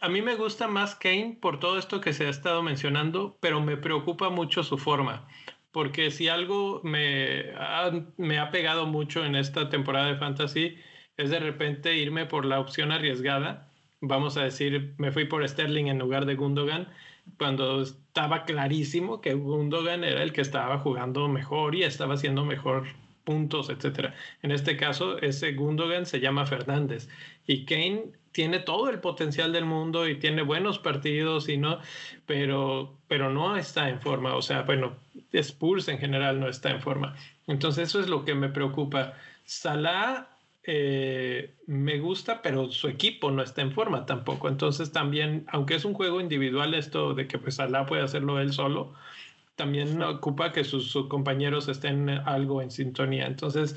[0.00, 3.60] a mí me gusta más Kane por todo esto que se ha estado mencionando, pero
[3.60, 5.28] me preocupa mucho su forma.
[5.70, 10.78] Porque si algo me ha, me ha pegado mucho en esta temporada de Fantasy
[11.18, 13.70] es de repente irme por la opción arriesgada.
[14.00, 16.88] Vamos a decir, me fui por Sterling en lugar de Gundogan,
[17.36, 22.84] cuando estaba clarísimo que Gundogan era el que estaba jugando mejor y estaba haciendo mejor
[23.24, 24.14] puntos, etcétera.
[24.42, 27.08] En este caso, ese Gundogan se llama Fernández
[27.46, 31.80] y Kane tiene todo el potencial del mundo y tiene buenos partidos y no,
[32.24, 34.34] pero, pero no está en forma.
[34.34, 34.96] O sea, bueno,
[35.32, 37.16] Spurs en general no está en forma.
[37.46, 39.14] Entonces eso es lo que me preocupa.
[39.44, 40.28] Salah
[40.62, 41.37] eh,
[41.88, 44.48] me gusta, pero su equipo no está en forma tampoco.
[44.48, 48.52] Entonces también, aunque es un juego individual esto de que pues Salah puede hacerlo él
[48.52, 48.92] solo,
[49.56, 53.26] también ocupa que sus, sus compañeros estén algo en sintonía.
[53.26, 53.74] Entonces,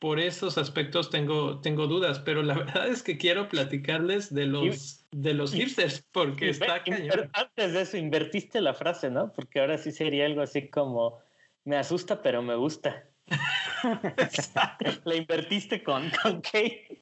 [0.00, 5.06] por esos aspectos tengo, tengo dudas, pero la verdad es que quiero platicarles de los,
[5.12, 7.30] de los hipsters, porque está cañón.
[7.32, 9.32] Antes de eso, invertiste la frase, ¿no?
[9.32, 11.20] Porque ahora sí sería algo así como,
[11.64, 13.04] me asusta, pero me gusta.
[15.04, 17.01] la invertiste con, con Kate.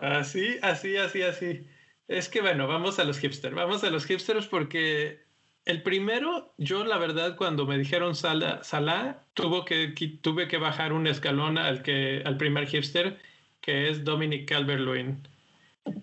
[0.00, 1.66] Así, así, así, así.
[2.08, 5.20] Es que bueno, vamos a los hipsters, vamos a los hipsters porque
[5.64, 10.92] el primero, yo la verdad, cuando me dijeron Salah, Salah tuvo que, tuve que bajar
[10.92, 13.18] un escalón al, que, al primer hipster,
[13.60, 15.28] que es Dominic Calvert-Lewin.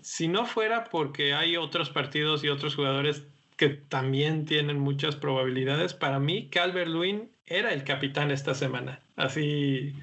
[0.02, 3.24] Si no fuera porque hay otros partidos y otros jugadores
[3.58, 9.02] que también tienen muchas probabilidades, para mí Calvert-Lewin era el capitán esta semana.
[9.16, 9.94] Así,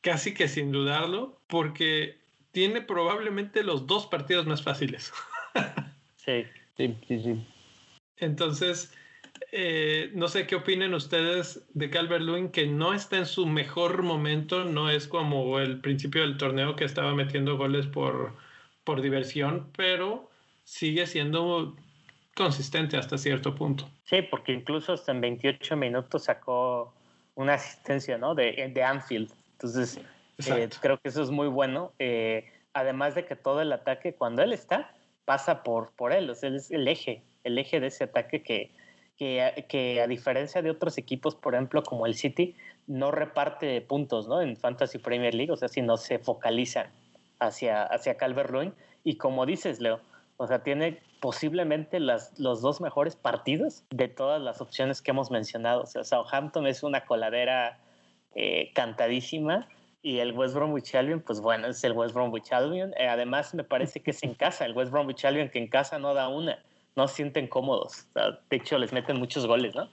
[0.00, 2.18] casi que sin dudarlo, porque
[2.58, 5.12] tiene probablemente los dos partidos más fáciles.
[6.16, 6.44] sí,
[6.76, 7.46] sí, sí, sí.
[8.16, 8.92] Entonces,
[9.52, 14.02] eh, no sé qué opinen ustedes de Calvert Lewin, que no está en su mejor
[14.02, 18.34] momento, no es como el principio del torneo que estaba metiendo goles por,
[18.82, 20.28] por diversión, pero
[20.64, 21.76] sigue siendo
[22.34, 23.88] consistente hasta cierto punto.
[24.02, 26.92] Sí, porque incluso hasta en 28 minutos sacó
[27.36, 28.34] una asistencia ¿no?
[28.34, 29.30] de, de Anfield.
[29.52, 30.00] Entonces,
[30.46, 31.92] eh, creo que eso es muy bueno.
[31.98, 34.92] Eh, además de que todo el ataque, cuando él está,
[35.24, 38.42] pasa por, por él, o sea, él es el eje el eje de ese ataque
[38.42, 38.70] que,
[39.16, 42.54] que, a diferencia de otros equipos, por ejemplo, como el City,
[42.86, 44.40] no reparte puntos ¿no?
[44.40, 46.90] en Fantasy Premier League, o sea, sino se focalizan
[47.40, 48.72] hacia, hacia Calvert-Lewin.
[49.04, 50.00] Y como dices, Leo,
[50.36, 55.30] o sea, tiene posiblemente las, los dos mejores partidos de todas las opciones que hemos
[55.30, 55.82] mencionado.
[55.82, 57.80] O sea, Southampton es una coladera
[58.34, 59.68] eh, cantadísima
[60.02, 62.92] y el West Bromwich Albion, pues bueno, es el West Bromwich Albion.
[62.98, 65.98] Eh, además, me parece que es en casa, el West Bromwich Albion que en casa
[65.98, 66.58] no da una
[66.98, 68.08] no se sienten cómodos.
[68.50, 69.88] de hecho, les meten muchos goles, ¿no?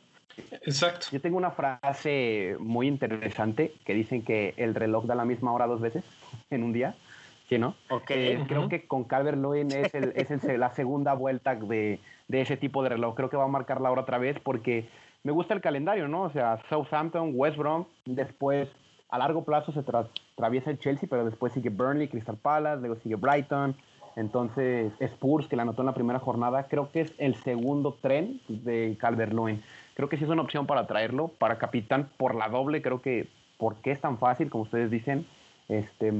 [0.63, 1.05] Exacto.
[1.11, 5.67] Yo tengo una frase muy interesante que dicen que el reloj da la misma hora
[5.67, 6.03] dos veces
[6.49, 6.95] en un día.
[7.47, 7.75] ¿Sí, no?
[7.91, 8.29] Okay.
[8.29, 12.57] Eh, creo que con Calvert Lewin es, el, es la segunda vuelta de, de, ese
[12.57, 13.13] tipo de reloj.
[13.13, 14.89] Creo que va a marcar la hora otra vez porque
[15.21, 16.23] me gusta el calendario, ¿no?
[16.23, 18.67] O sea, Southampton, West Brom, después
[19.09, 23.15] a largo plazo se atraviesa el Chelsea, pero después sigue Burnley, Crystal Palace, luego sigue
[23.15, 23.75] Brighton,
[24.15, 28.39] entonces, Spurs, que la anotó en la primera jornada, creo que es el segundo tren
[28.47, 29.61] de Calvert-Lewin.
[29.93, 32.81] Creo que sí es una opción para traerlo, para capitán por la doble.
[32.81, 35.25] Creo que, porque es tan fácil, como ustedes dicen,
[35.67, 36.13] este,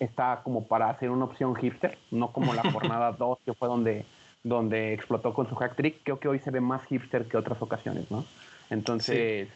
[0.00, 4.06] está como para hacer una opción hipster, no como la jornada 2, que fue donde,
[4.42, 6.00] donde explotó con su hack trick.
[6.04, 8.24] Creo que hoy se ve más hipster que otras ocasiones, ¿no?
[8.70, 9.48] Entonces,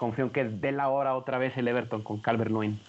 [0.00, 2.80] confío en que dé la hora otra vez el Everton con Calvert-Lewin.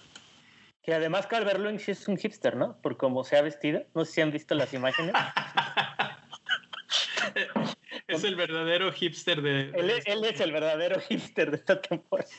[0.82, 2.80] Que además Calvert Lewin sí es un hipster, ¿no?
[2.80, 3.84] Por cómo se ha vestido.
[3.94, 5.12] No sé si han visto las imágenes.
[8.08, 9.72] es el verdadero hipster de...
[9.74, 12.30] Él, es el verdadero hipster de esta temporada.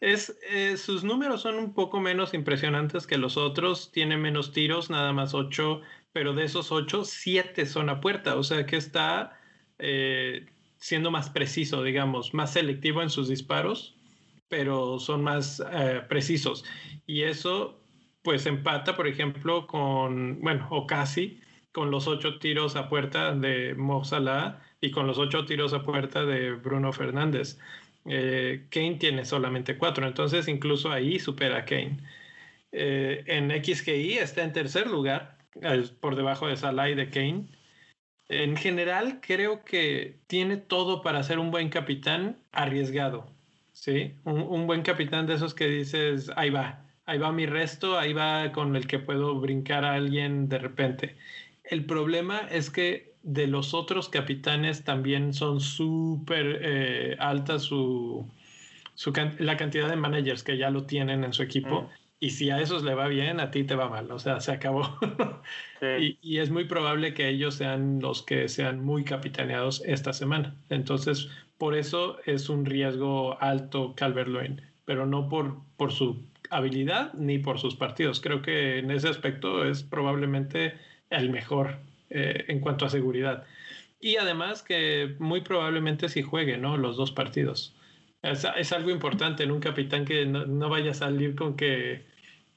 [0.00, 3.90] Es, eh, sus números son un poco menos impresionantes que los otros.
[3.90, 5.80] Tiene menos tiros, nada más ocho,
[6.12, 8.36] pero de esos ocho, siete son a puerta.
[8.36, 9.40] O sea que está
[9.78, 10.44] eh,
[10.78, 13.96] siendo más preciso, digamos, más selectivo en sus disparos,
[14.48, 16.64] pero son más eh, precisos.
[17.06, 17.80] Y eso,
[18.22, 21.40] pues, empata, por ejemplo, con, bueno, o casi,
[21.72, 25.82] con los ocho tiros a puerta de Mo Salah y con los ocho tiros a
[25.82, 27.58] puerta de Bruno Fernández.
[28.06, 31.98] Eh, Kane tiene solamente cuatro, entonces incluso ahí supera a Kane.
[32.72, 35.38] Eh, en XGI está en tercer lugar,
[36.00, 37.46] por debajo de Salah y de Kane.
[38.28, 43.26] En general, creo que tiene todo para ser un buen capitán arriesgado.
[43.72, 44.12] ¿sí?
[44.24, 48.52] Un, buen capitán de esos que dices, ahí va, ahí va mi resto, ahí va
[48.52, 51.16] con el que puedo brincar a alguien de repente.
[51.64, 58.26] El problema es que de los otros capitanes también son súper eh, altas su,
[58.94, 61.82] su, la cantidad de managers que ya lo tienen en su equipo.
[61.82, 61.88] Mm.
[62.20, 64.10] Y si a esos le va bien, a ti te va mal.
[64.10, 64.98] O sea, se acabó.
[66.00, 70.56] y, y, es muy probable que ellos sean los que sean muy capitaneados esta semana.
[70.68, 71.28] Entonces,
[71.58, 77.58] por eso es un riesgo alto Calvert-Lewin, pero no por, por su habilidad ni por
[77.58, 78.20] sus partidos.
[78.20, 80.74] Creo que en ese aspecto es probablemente
[81.10, 81.78] el mejor
[82.10, 83.44] eh, en cuanto a seguridad.
[84.00, 86.76] Y además que muy probablemente si juegue, ¿no?
[86.76, 87.74] Los dos partidos.
[88.22, 92.04] Es, es algo importante en un capitán que no, no, vaya a salir con que,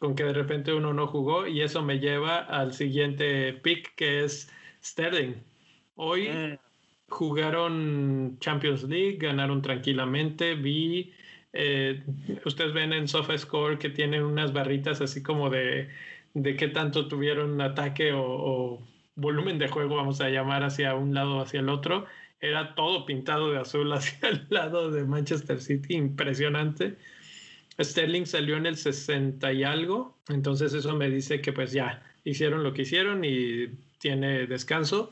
[0.01, 4.23] con que de repente uno no jugó y eso me lleva al siguiente pick que
[4.23, 4.51] es
[4.83, 5.35] Sterling.
[5.93, 6.57] Hoy mm.
[7.07, 11.13] jugaron Champions League, ganaron tranquilamente, vi...
[11.53, 12.01] Eh,
[12.45, 15.89] ustedes ven en SofaScore que tienen unas barritas así como de,
[16.33, 21.13] de qué tanto tuvieron ataque o, o volumen de juego, vamos a llamar, hacia un
[21.13, 22.05] lado o hacia el otro.
[22.39, 26.97] Era todo pintado de azul hacia el lado de Manchester City, impresionante.
[27.79, 32.63] Sterling salió en el 60 y algo, entonces eso me dice que pues ya hicieron
[32.63, 35.11] lo que hicieron y tiene descanso,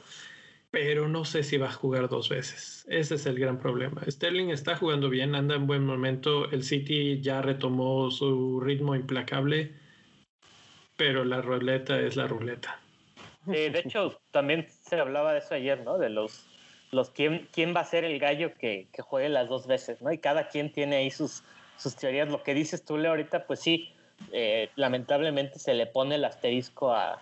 [0.71, 2.85] pero no sé si va a jugar dos veces.
[2.89, 4.01] Ese es el gran problema.
[4.07, 9.73] Sterling está jugando bien, anda en buen momento, el City ya retomó su ritmo implacable,
[10.95, 12.79] pero la ruleta es la ruleta.
[13.45, 15.97] De hecho, también se hablaba de eso ayer, ¿no?
[15.97, 16.45] De los,
[16.91, 20.11] los quién, quién va a ser el gallo que, que, juegue las dos veces, ¿no?
[20.11, 21.43] Y cada quien tiene ahí sus,
[21.79, 22.29] sus teorías.
[22.29, 23.93] Lo que dices tú, Leo, ahorita, pues sí,
[24.31, 27.21] eh, lamentablemente se le pone el asterisco a,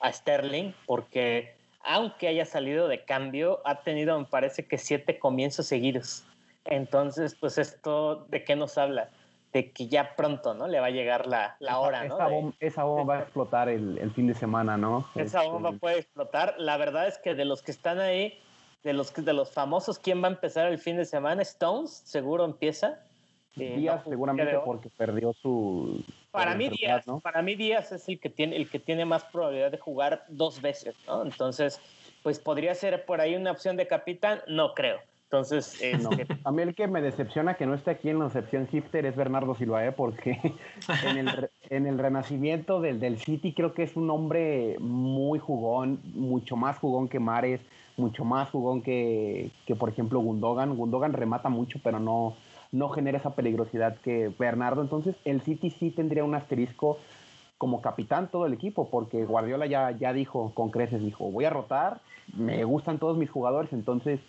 [0.00, 5.66] a Sterling, porque aunque haya salido de cambio, ha tenido, me parece que siete comienzos
[5.66, 6.24] seguidos.
[6.64, 9.10] Entonces, pues esto, ¿de qué nos habla?
[9.52, 10.68] de que ya pronto, ¿no?
[10.68, 12.30] Le va a llegar la, la hora, esa, ¿no?
[12.30, 15.08] Bomba, esa bomba va a explotar el, el, fin de semana, ¿no?
[15.14, 16.54] Esa este, bomba puede explotar.
[16.58, 18.38] La verdad es que de los que están ahí,
[18.84, 21.42] de los, de los famosos, ¿quién va a empezar el fin de semana?
[21.42, 23.00] Stones, seguro empieza.
[23.60, 26.04] Eh, Díaz, no, seguramente porque perdió su...
[26.30, 27.20] Para mí Díaz, ¿no?
[27.20, 30.60] para mí Díaz es el que, tiene, el que tiene más probabilidad de jugar dos
[30.60, 31.22] veces, ¿no?
[31.22, 31.80] Entonces,
[32.22, 34.98] pues podría ser por ahí una opción de capitán, no creo.
[35.24, 36.08] Entonces, eh, no.
[36.44, 39.14] a mí el que me decepciona que no esté aquí en la excepción hipster es
[39.14, 39.92] Bernardo Silva, ¿eh?
[39.92, 40.38] porque
[41.04, 46.00] en el, en el renacimiento del, del, City creo que es un hombre muy jugón,
[46.14, 47.60] mucho más jugón que Mares,
[47.98, 50.74] mucho más jugón que, que, por ejemplo, Gundogan.
[50.74, 52.34] Gundogan remata mucho, pero no,
[52.72, 54.82] no genera esa peligrosidad que Bernardo.
[54.82, 56.98] Entonces, el City sí tendría un asterisco
[57.58, 61.50] como capitán todo el equipo, porque Guardiola ya, ya dijo con creces, dijo, voy a
[61.50, 62.00] rotar,
[62.36, 64.20] me gustan todos mis jugadores, entonces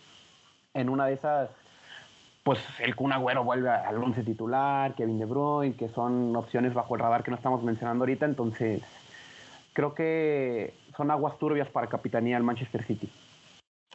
[0.73, 1.51] en una de esas,
[2.43, 6.95] pues el Kun Agüero vuelve al once titular, Kevin De Bruyne, que son opciones bajo
[6.95, 8.81] el radar que no estamos mencionando ahorita, entonces
[9.73, 13.09] creo que son aguas turbias para capitanía del Manchester City.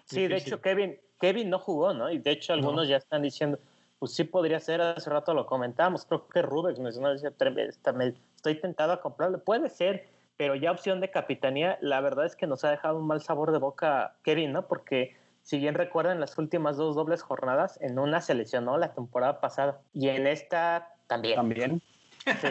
[0.04, 2.08] Sí, de hecho Kevin, Kevin no jugó, ¿no?
[2.10, 2.90] Y de hecho algunos no.
[2.90, 3.58] ya están diciendo,
[4.04, 9.00] pues sí podría ser, hace rato lo comentamos, creo que Rubens mencionó, estoy tentado a
[9.00, 12.98] comprarlo, puede ser, pero ya opción de capitanía, la verdad es que nos ha dejado
[12.98, 14.66] un mal sabor de boca Kevin, ¿no?
[14.66, 19.40] Porque si bien recuerdan las últimas dos dobles jornadas, en una se lesionó la temporada
[19.40, 21.36] pasada y en esta también.
[21.36, 21.82] También.
[22.26, 22.48] Sí.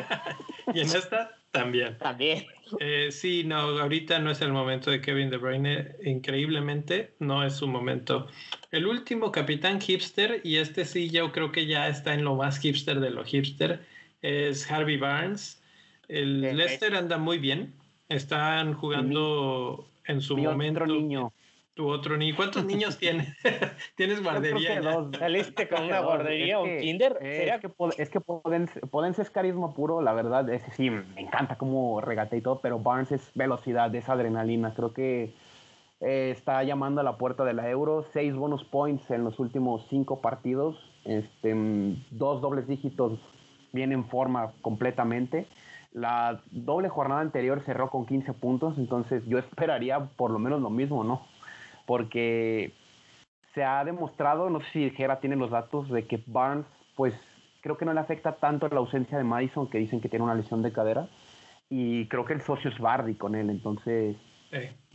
[0.73, 1.97] y en esta también.
[1.99, 2.45] También.
[2.79, 5.95] Eh, sí, no, ahorita no es el momento de Kevin De Bruyne.
[6.03, 8.27] Increíblemente, no es su momento.
[8.71, 12.59] El último capitán hipster, y este sí yo creo que ya está en lo más
[12.59, 13.85] hipster de lo hipster,
[14.21, 15.61] es Harvey Barnes.
[16.07, 17.73] El Leicester anda muy bien.
[18.09, 20.83] Están jugando en su Mi momento.
[20.83, 21.33] Otro niño
[21.73, 22.35] tu otro niño.
[22.35, 23.35] ¿Cuántos niños tienes?
[23.95, 24.81] ¿Tienes guardería?
[24.81, 25.15] Dos.
[25.17, 27.17] ¿Saliste con una guardería o un kinder?
[27.19, 27.55] ¿Sería?
[27.55, 30.49] Es que, es que Podense es carisma puro, la verdad.
[30.49, 34.73] Es, sí, me encanta cómo regate y todo, pero Barnes es velocidad, es adrenalina.
[34.73, 35.33] Creo que
[35.99, 38.05] eh, está llamando a la puerta de la Euro.
[38.13, 40.77] Seis bonus points en los últimos cinco partidos.
[41.05, 41.53] Este,
[42.11, 43.19] dos dobles dígitos
[43.71, 45.47] viene en forma completamente.
[45.91, 50.71] La doble jornada anterior cerró con 15 puntos, entonces yo esperaría por lo menos lo
[50.71, 51.21] mismo, ¿no?
[51.85, 52.73] Porque
[53.53, 56.65] se ha demostrado, no sé si Jera tiene los datos, de que Barnes,
[56.95, 57.13] pues
[57.61, 60.35] creo que no le afecta tanto la ausencia de Madison, que dicen que tiene una
[60.35, 61.07] lesión de cadera,
[61.69, 64.17] y creo que el socio es Bardi con él, entonces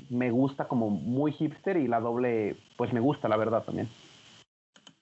[0.09, 3.89] me gusta como muy hipster y la doble, pues me gusta, la verdad también.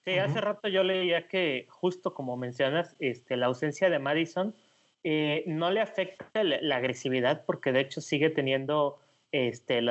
[0.03, 4.55] Sí, hace rato yo leía que justo como mencionas, este, la ausencia de Madison
[5.03, 8.99] eh, no le afecta la, agresividad porque de hecho sigue teniendo
[9.31, 9.81] este,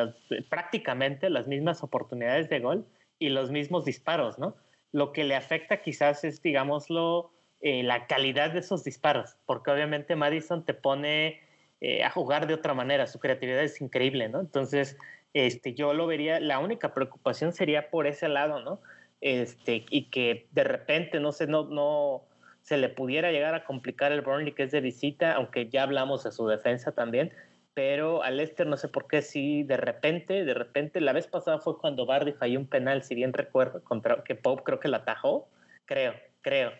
[0.49, 2.87] prácticamente las mismas oportunidades de gol
[3.19, 4.57] y los mismos disparos, ¿no?
[4.93, 10.17] Lo que le afecta quizás es, digámoslo, eh, la calidad de esos disparos, porque obviamente
[10.17, 11.41] Madison te pone
[11.81, 14.41] eh, a jugar de otra manera, su creatividad es increíble, ¿no?
[14.41, 14.97] Entonces,
[15.35, 18.81] este, yo lo vería, la única preocupación sería por ese lado, ¿no?
[19.21, 22.25] Este, y que de repente, no sé, no, no
[22.63, 26.25] se le pudiera llegar a complicar el Burnley que es de visita, aunque ya hablamos
[26.25, 27.33] de su defensa también,
[27.77, 31.59] pero al Leicester no sé por qué sí, de repente, de repente, la vez pasada
[31.59, 34.97] fue cuando Bardi falló un penal, si bien recuerdo, contra que Pope creo que la
[34.97, 35.47] atajó,
[35.85, 36.71] creo, creo.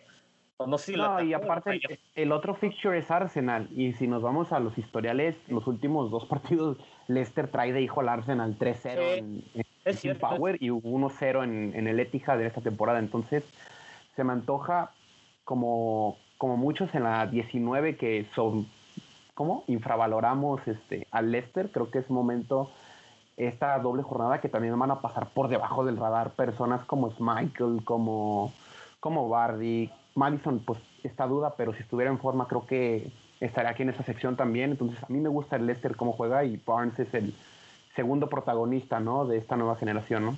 [0.65, 1.79] no, si no y aparte
[2.15, 6.25] el otro fixture es Arsenal y si nos vamos a los historiales, los últimos dos
[6.29, 6.77] partidos
[7.07, 9.43] Leicester trae de hijo al Arsenal 3-0 en,
[9.85, 13.43] en Power y 1-0 en, en, el Etihad de esta temporada, entonces
[14.15, 14.93] se me antoja
[15.43, 18.67] como, como muchos en la 19 que son
[19.37, 19.63] ¿cómo?
[19.67, 21.69] Infravaloramos este, al Leicester.
[21.71, 22.71] Creo que es momento
[23.37, 27.81] esta doble jornada que también van a pasar por debajo del radar personas como Michael,
[27.85, 28.51] como,
[28.99, 33.83] como Bardi, Madison, pues esta duda, pero si estuviera en forma creo que estaría aquí
[33.83, 34.71] en esa sección también.
[34.71, 37.35] Entonces a mí me gusta el Leicester cómo juega y Barnes es el
[37.95, 39.27] segundo protagonista, ¿no?
[39.27, 40.37] De esta nueva generación, ¿no?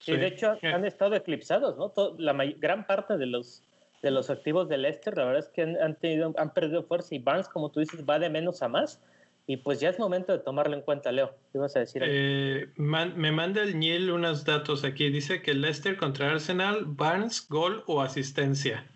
[0.00, 1.92] Sí, de hecho han estado eclipsados, ¿no?
[2.18, 3.62] la gran parte de los
[4.04, 7.18] de los activos del Leicester, la verdad es que han, tenido, han perdido fuerza y
[7.18, 9.00] Barnes, como tú dices, va de menos a más.
[9.46, 11.34] Y pues ya es momento de tomarlo en cuenta, Leo.
[11.52, 12.02] ¿Qué vas a decir?
[12.06, 15.10] Eh, me manda el Niel unos datos aquí.
[15.10, 18.86] Dice que Leicester contra Arsenal, Barnes, gol o asistencia.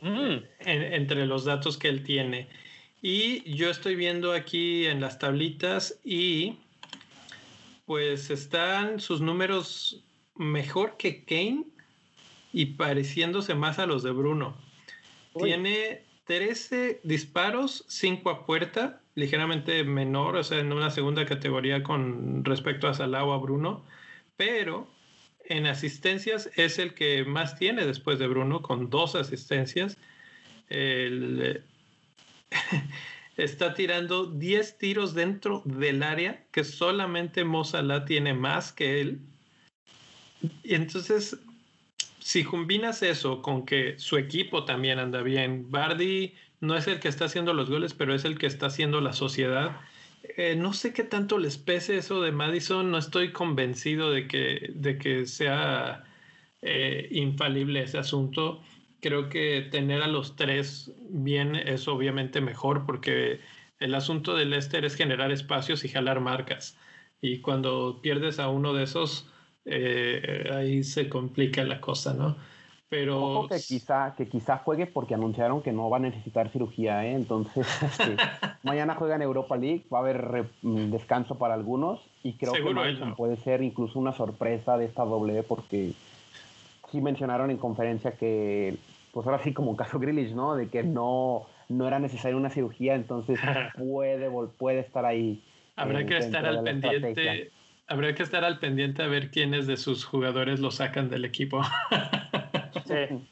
[0.00, 0.44] Mm.
[0.60, 2.48] entre los datos que él tiene.
[3.02, 6.56] Y yo estoy viendo aquí en las tablitas y
[7.84, 10.04] pues están sus números
[10.36, 11.64] mejor que Kane
[12.52, 14.56] y pareciéndose más a los de Bruno.
[15.40, 22.44] Tiene 13 disparos, 5 a puerta, ligeramente menor, o sea, en una segunda categoría con
[22.44, 23.84] respecto a Salah o a Bruno,
[24.36, 24.88] pero
[25.44, 29.96] en asistencias es el que más tiene después de Bruno, con dos asistencias.
[33.38, 39.20] está tirando 10 tiros dentro del área, que solamente Mo Salah tiene más que él.
[40.62, 41.38] Y entonces
[42.28, 47.08] si combinas eso con que su equipo también anda bien, Bardi no es el que
[47.08, 49.80] está haciendo los goles, pero es el que está haciendo la sociedad.
[50.36, 54.72] Eh, no sé qué tanto les pese eso de Madison, no estoy convencido de que,
[54.74, 56.04] de que sea
[56.60, 58.60] eh, infalible ese asunto.
[59.00, 63.40] Creo que tener a los tres bien es obviamente mejor porque
[63.80, 66.76] el asunto del Leicester es generar espacios y jalar marcas.
[67.22, 69.30] Y cuando pierdes a uno de esos,
[69.70, 72.36] eh, ahí se complica la cosa, ¿no?
[72.88, 77.12] Pero que quizá que quizá juegue porque anunciaron que no va a necesitar cirugía, ¿eh?
[77.12, 78.16] entonces este,
[78.62, 83.14] mañana juega en Europa League, va a haber mm, descanso para algunos y creo que
[83.14, 85.92] puede ser incluso una sorpresa de esta doble porque
[86.90, 88.78] sí mencionaron en conferencia que
[89.12, 90.56] pues ahora sí como un caso Grealish, ¿no?
[90.56, 93.38] De que no no era necesaria una cirugía, entonces
[93.78, 95.42] puede puede estar ahí.
[95.76, 97.50] Habrá que estar al pendiente
[97.88, 101.62] Habría que estar al pendiente a ver quiénes de sus jugadores lo sacan del equipo.
[102.86, 103.26] sí.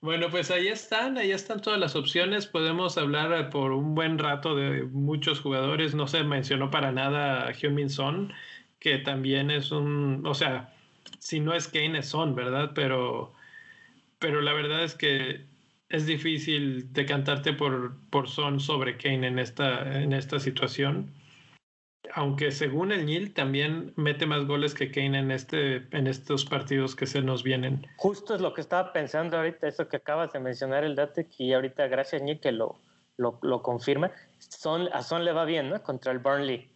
[0.00, 2.46] Bueno, pues ahí están, ahí están todas las opciones.
[2.46, 5.94] Podemos hablar por un buen rato de muchos jugadores.
[5.94, 8.32] No se mencionó para nada a Hyun Son,
[8.80, 10.72] que también es un, o sea,
[11.18, 12.72] si no es Kane es Son, ¿verdad?
[12.74, 13.32] Pero,
[14.18, 15.44] pero la verdad es que
[15.88, 21.12] es difícil decantarte por, por Son sobre Kane en esta, en esta situación
[22.14, 26.96] aunque según el Nil también mete más goles que Kane en, este, en estos partidos
[26.96, 27.86] que se nos vienen.
[27.96, 31.52] Justo es lo que estaba pensando ahorita, eso que acabas de mencionar, el Date, y
[31.52, 32.76] ahorita gracias Nil que lo,
[33.16, 34.10] lo, confirma.
[34.38, 35.82] Son, a Son le va bien, ¿no?
[35.82, 36.68] Contra el Burnley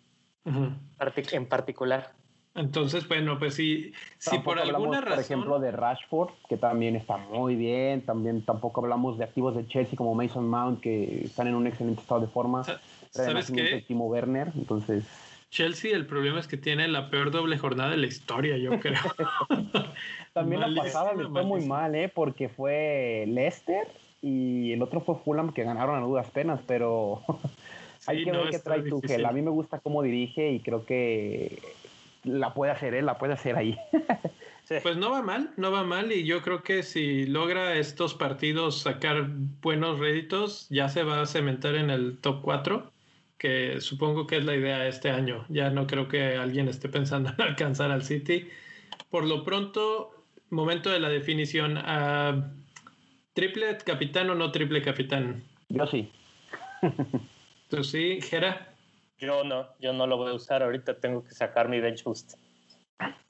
[0.45, 2.13] en particular.
[2.55, 5.17] Entonces, bueno, pues sí, si por alguna razón...
[5.17, 9.67] Por ejemplo, de Rashford, que también está muy bien, también tampoco hablamos de activos de
[9.67, 12.63] Chelsea como Mason Mount, que están en un excelente estado de forma.
[13.11, 13.85] ¿Sabes qué?
[13.87, 15.05] Timo Werner, entonces...
[15.51, 19.01] Chelsea el problema es que tiene la peor doble jornada de la historia, yo creo.
[20.35, 22.11] También la pasada le fue muy mal, ¿eh?
[22.13, 23.87] Porque fue Leicester
[24.21, 27.23] y el otro fue Fulham que ganaron a dudas penas, pero
[28.07, 29.25] hay que ver qué trae Tuchel.
[29.25, 31.63] A mí me gusta cómo dirige y creo que
[32.25, 33.79] la puede hacer él, la puede hacer ahí.
[34.83, 38.81] Pues no va mal, no va mal y yo creo que si logra estos partidos
[38.81, 39.29] sacar
[39.63, 42.91] buenos réditos, ya se va a cementar en el top 4,
[43.39, 45.45] que supongo que es la idea este año.
[45.49, 48.49] Ya no creo que alguien esté pensando en alcanzar al City.
[49.11, 51.77] Por lo pronto, momento de la definición.
[51.79, 52.43] Uh,
[53.35, 55.45] ¿Triple capitán o no triple capitán?
[55.69, 56.11] Yo sí.
[57.69, 58.75] ¿Tú sí, Jera?
[59.19, 60.63] Yo no, yo no lo voy a usar.
[60.63, 62.35] Ahorita tengo que sacar mi bench boost.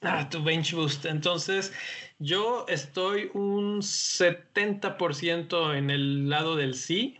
[0.01, 1.05] Ah, tu bench boost.
[1.05, 1.73] Entonces,
[2.19, 7.19] yo estoy un 70% en el lado del sí.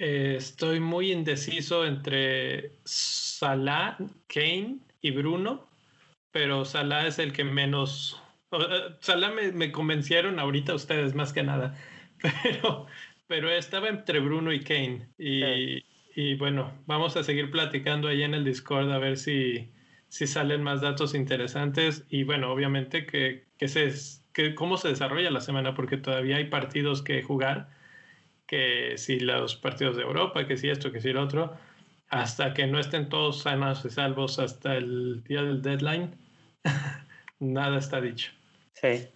[0.00, 3.96] Eh, estoy muy indeciso entre Salah,
[4.28, 5.68] Kane y Bruno,
[6.30, 8.22] pero Salah es el que menos.
[9.00, 11.76] Salah me, me convencieron ahorita ustedes más que nada,
[12.42, 12.86] pero,
[13.26, 15.08] pero estaba entre Bruno y Kane.
[15.18, 15.84] Y,
[16.14, 19.72] y bueno, vamos a seguir platicando ahí en el Discord a ver si,
[20.08, 23.92] si salen más datos interesantes y bueno, obviamente que, que, se,
[24.32, 27.70] que cómo se desarrolla la semana, porque todavía hay partidos que jugar,
[28.48, 31.54] que si los partidos de Europa, que si esto, que si el otro,
[32.08, 36.16] hasta que no estén todos sanos y salvos hasta el día del deadline,
[37.38, 38.32] nada está dicho.
[38.72, 39.06] Sí.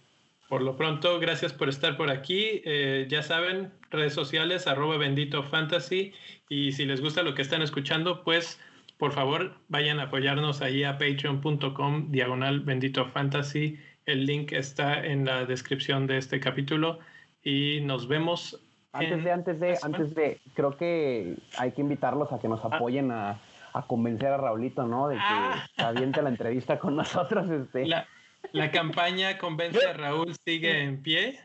[0.47, 2.61] Por lo pronto, gracias por estar por aquí.
[2.63, 6.13] Eh, ya saben, redes sociales, arroba bendito fantasy.
[6.47, 8.59] Y si les gusta lo que están escuchando, pues
[8.99, 13.79] por favor vayan a apoyarnos ahí a patreon.com diagonal bendito fantasy.
[14.05, 16.99] El link está en la descripción de este capítulo
[17.43, 18.59] y nos vemos.
[18.93, 22.69] Antes de, antes de, antes de, creo que hay que invitarlos a que nos ah.
[22.71, 23.39] apoyen a,
[23.87, 25.07] convencer a Raulito, ¿no?
[25.07, 25.65] De que ah.
[25.77, 27.49] aviente la entrevista con nosotros.
[27.49, 27.87] Este.
[27.87, 28.07] La,
[28.51, 31.39] la campaña Convence a Raúl sigue en pie.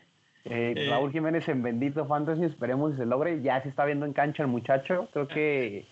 [0.45, 3.41] Eh, eh, Raúl Jiménez en Bendito Fantasy, esperemos que se logre.
[3.41, 5.09] Ya se está viendo en cancha el muchacho.
[5.11, 5.87] Creo que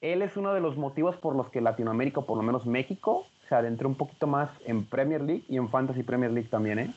[0.00, 3.26] él es uno de los motivos por los que Latinoamérica, o por lo menos México,
[3.48, 6.94] se adentró un poquito más en Premier League y en Fantasy Premier League también, ¿eh?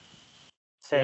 [0.79, 0.97] Sí.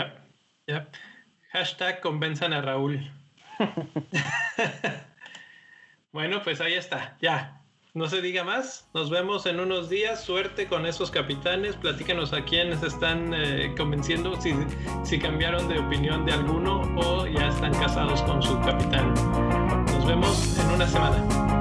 [1.51, 3.11] Hashtag convenzan a Raúl.
[6.11, 7.53] bueno, pues ahí está, ya.
[7.93, 8.87] No se diga más.
[8.93, 10.23] Nos vemos en unos días.
[10.23, 11.75] Suerte con esos capitanes.
[11.77, 14.53] Platícanos a quiénes están eh, convenciendo, si,
[15.03, 19.15] si cambiaron de opinión de alguno o ya están casados con su capitán.
[19.85, 21.56] Nos vemos en una semana.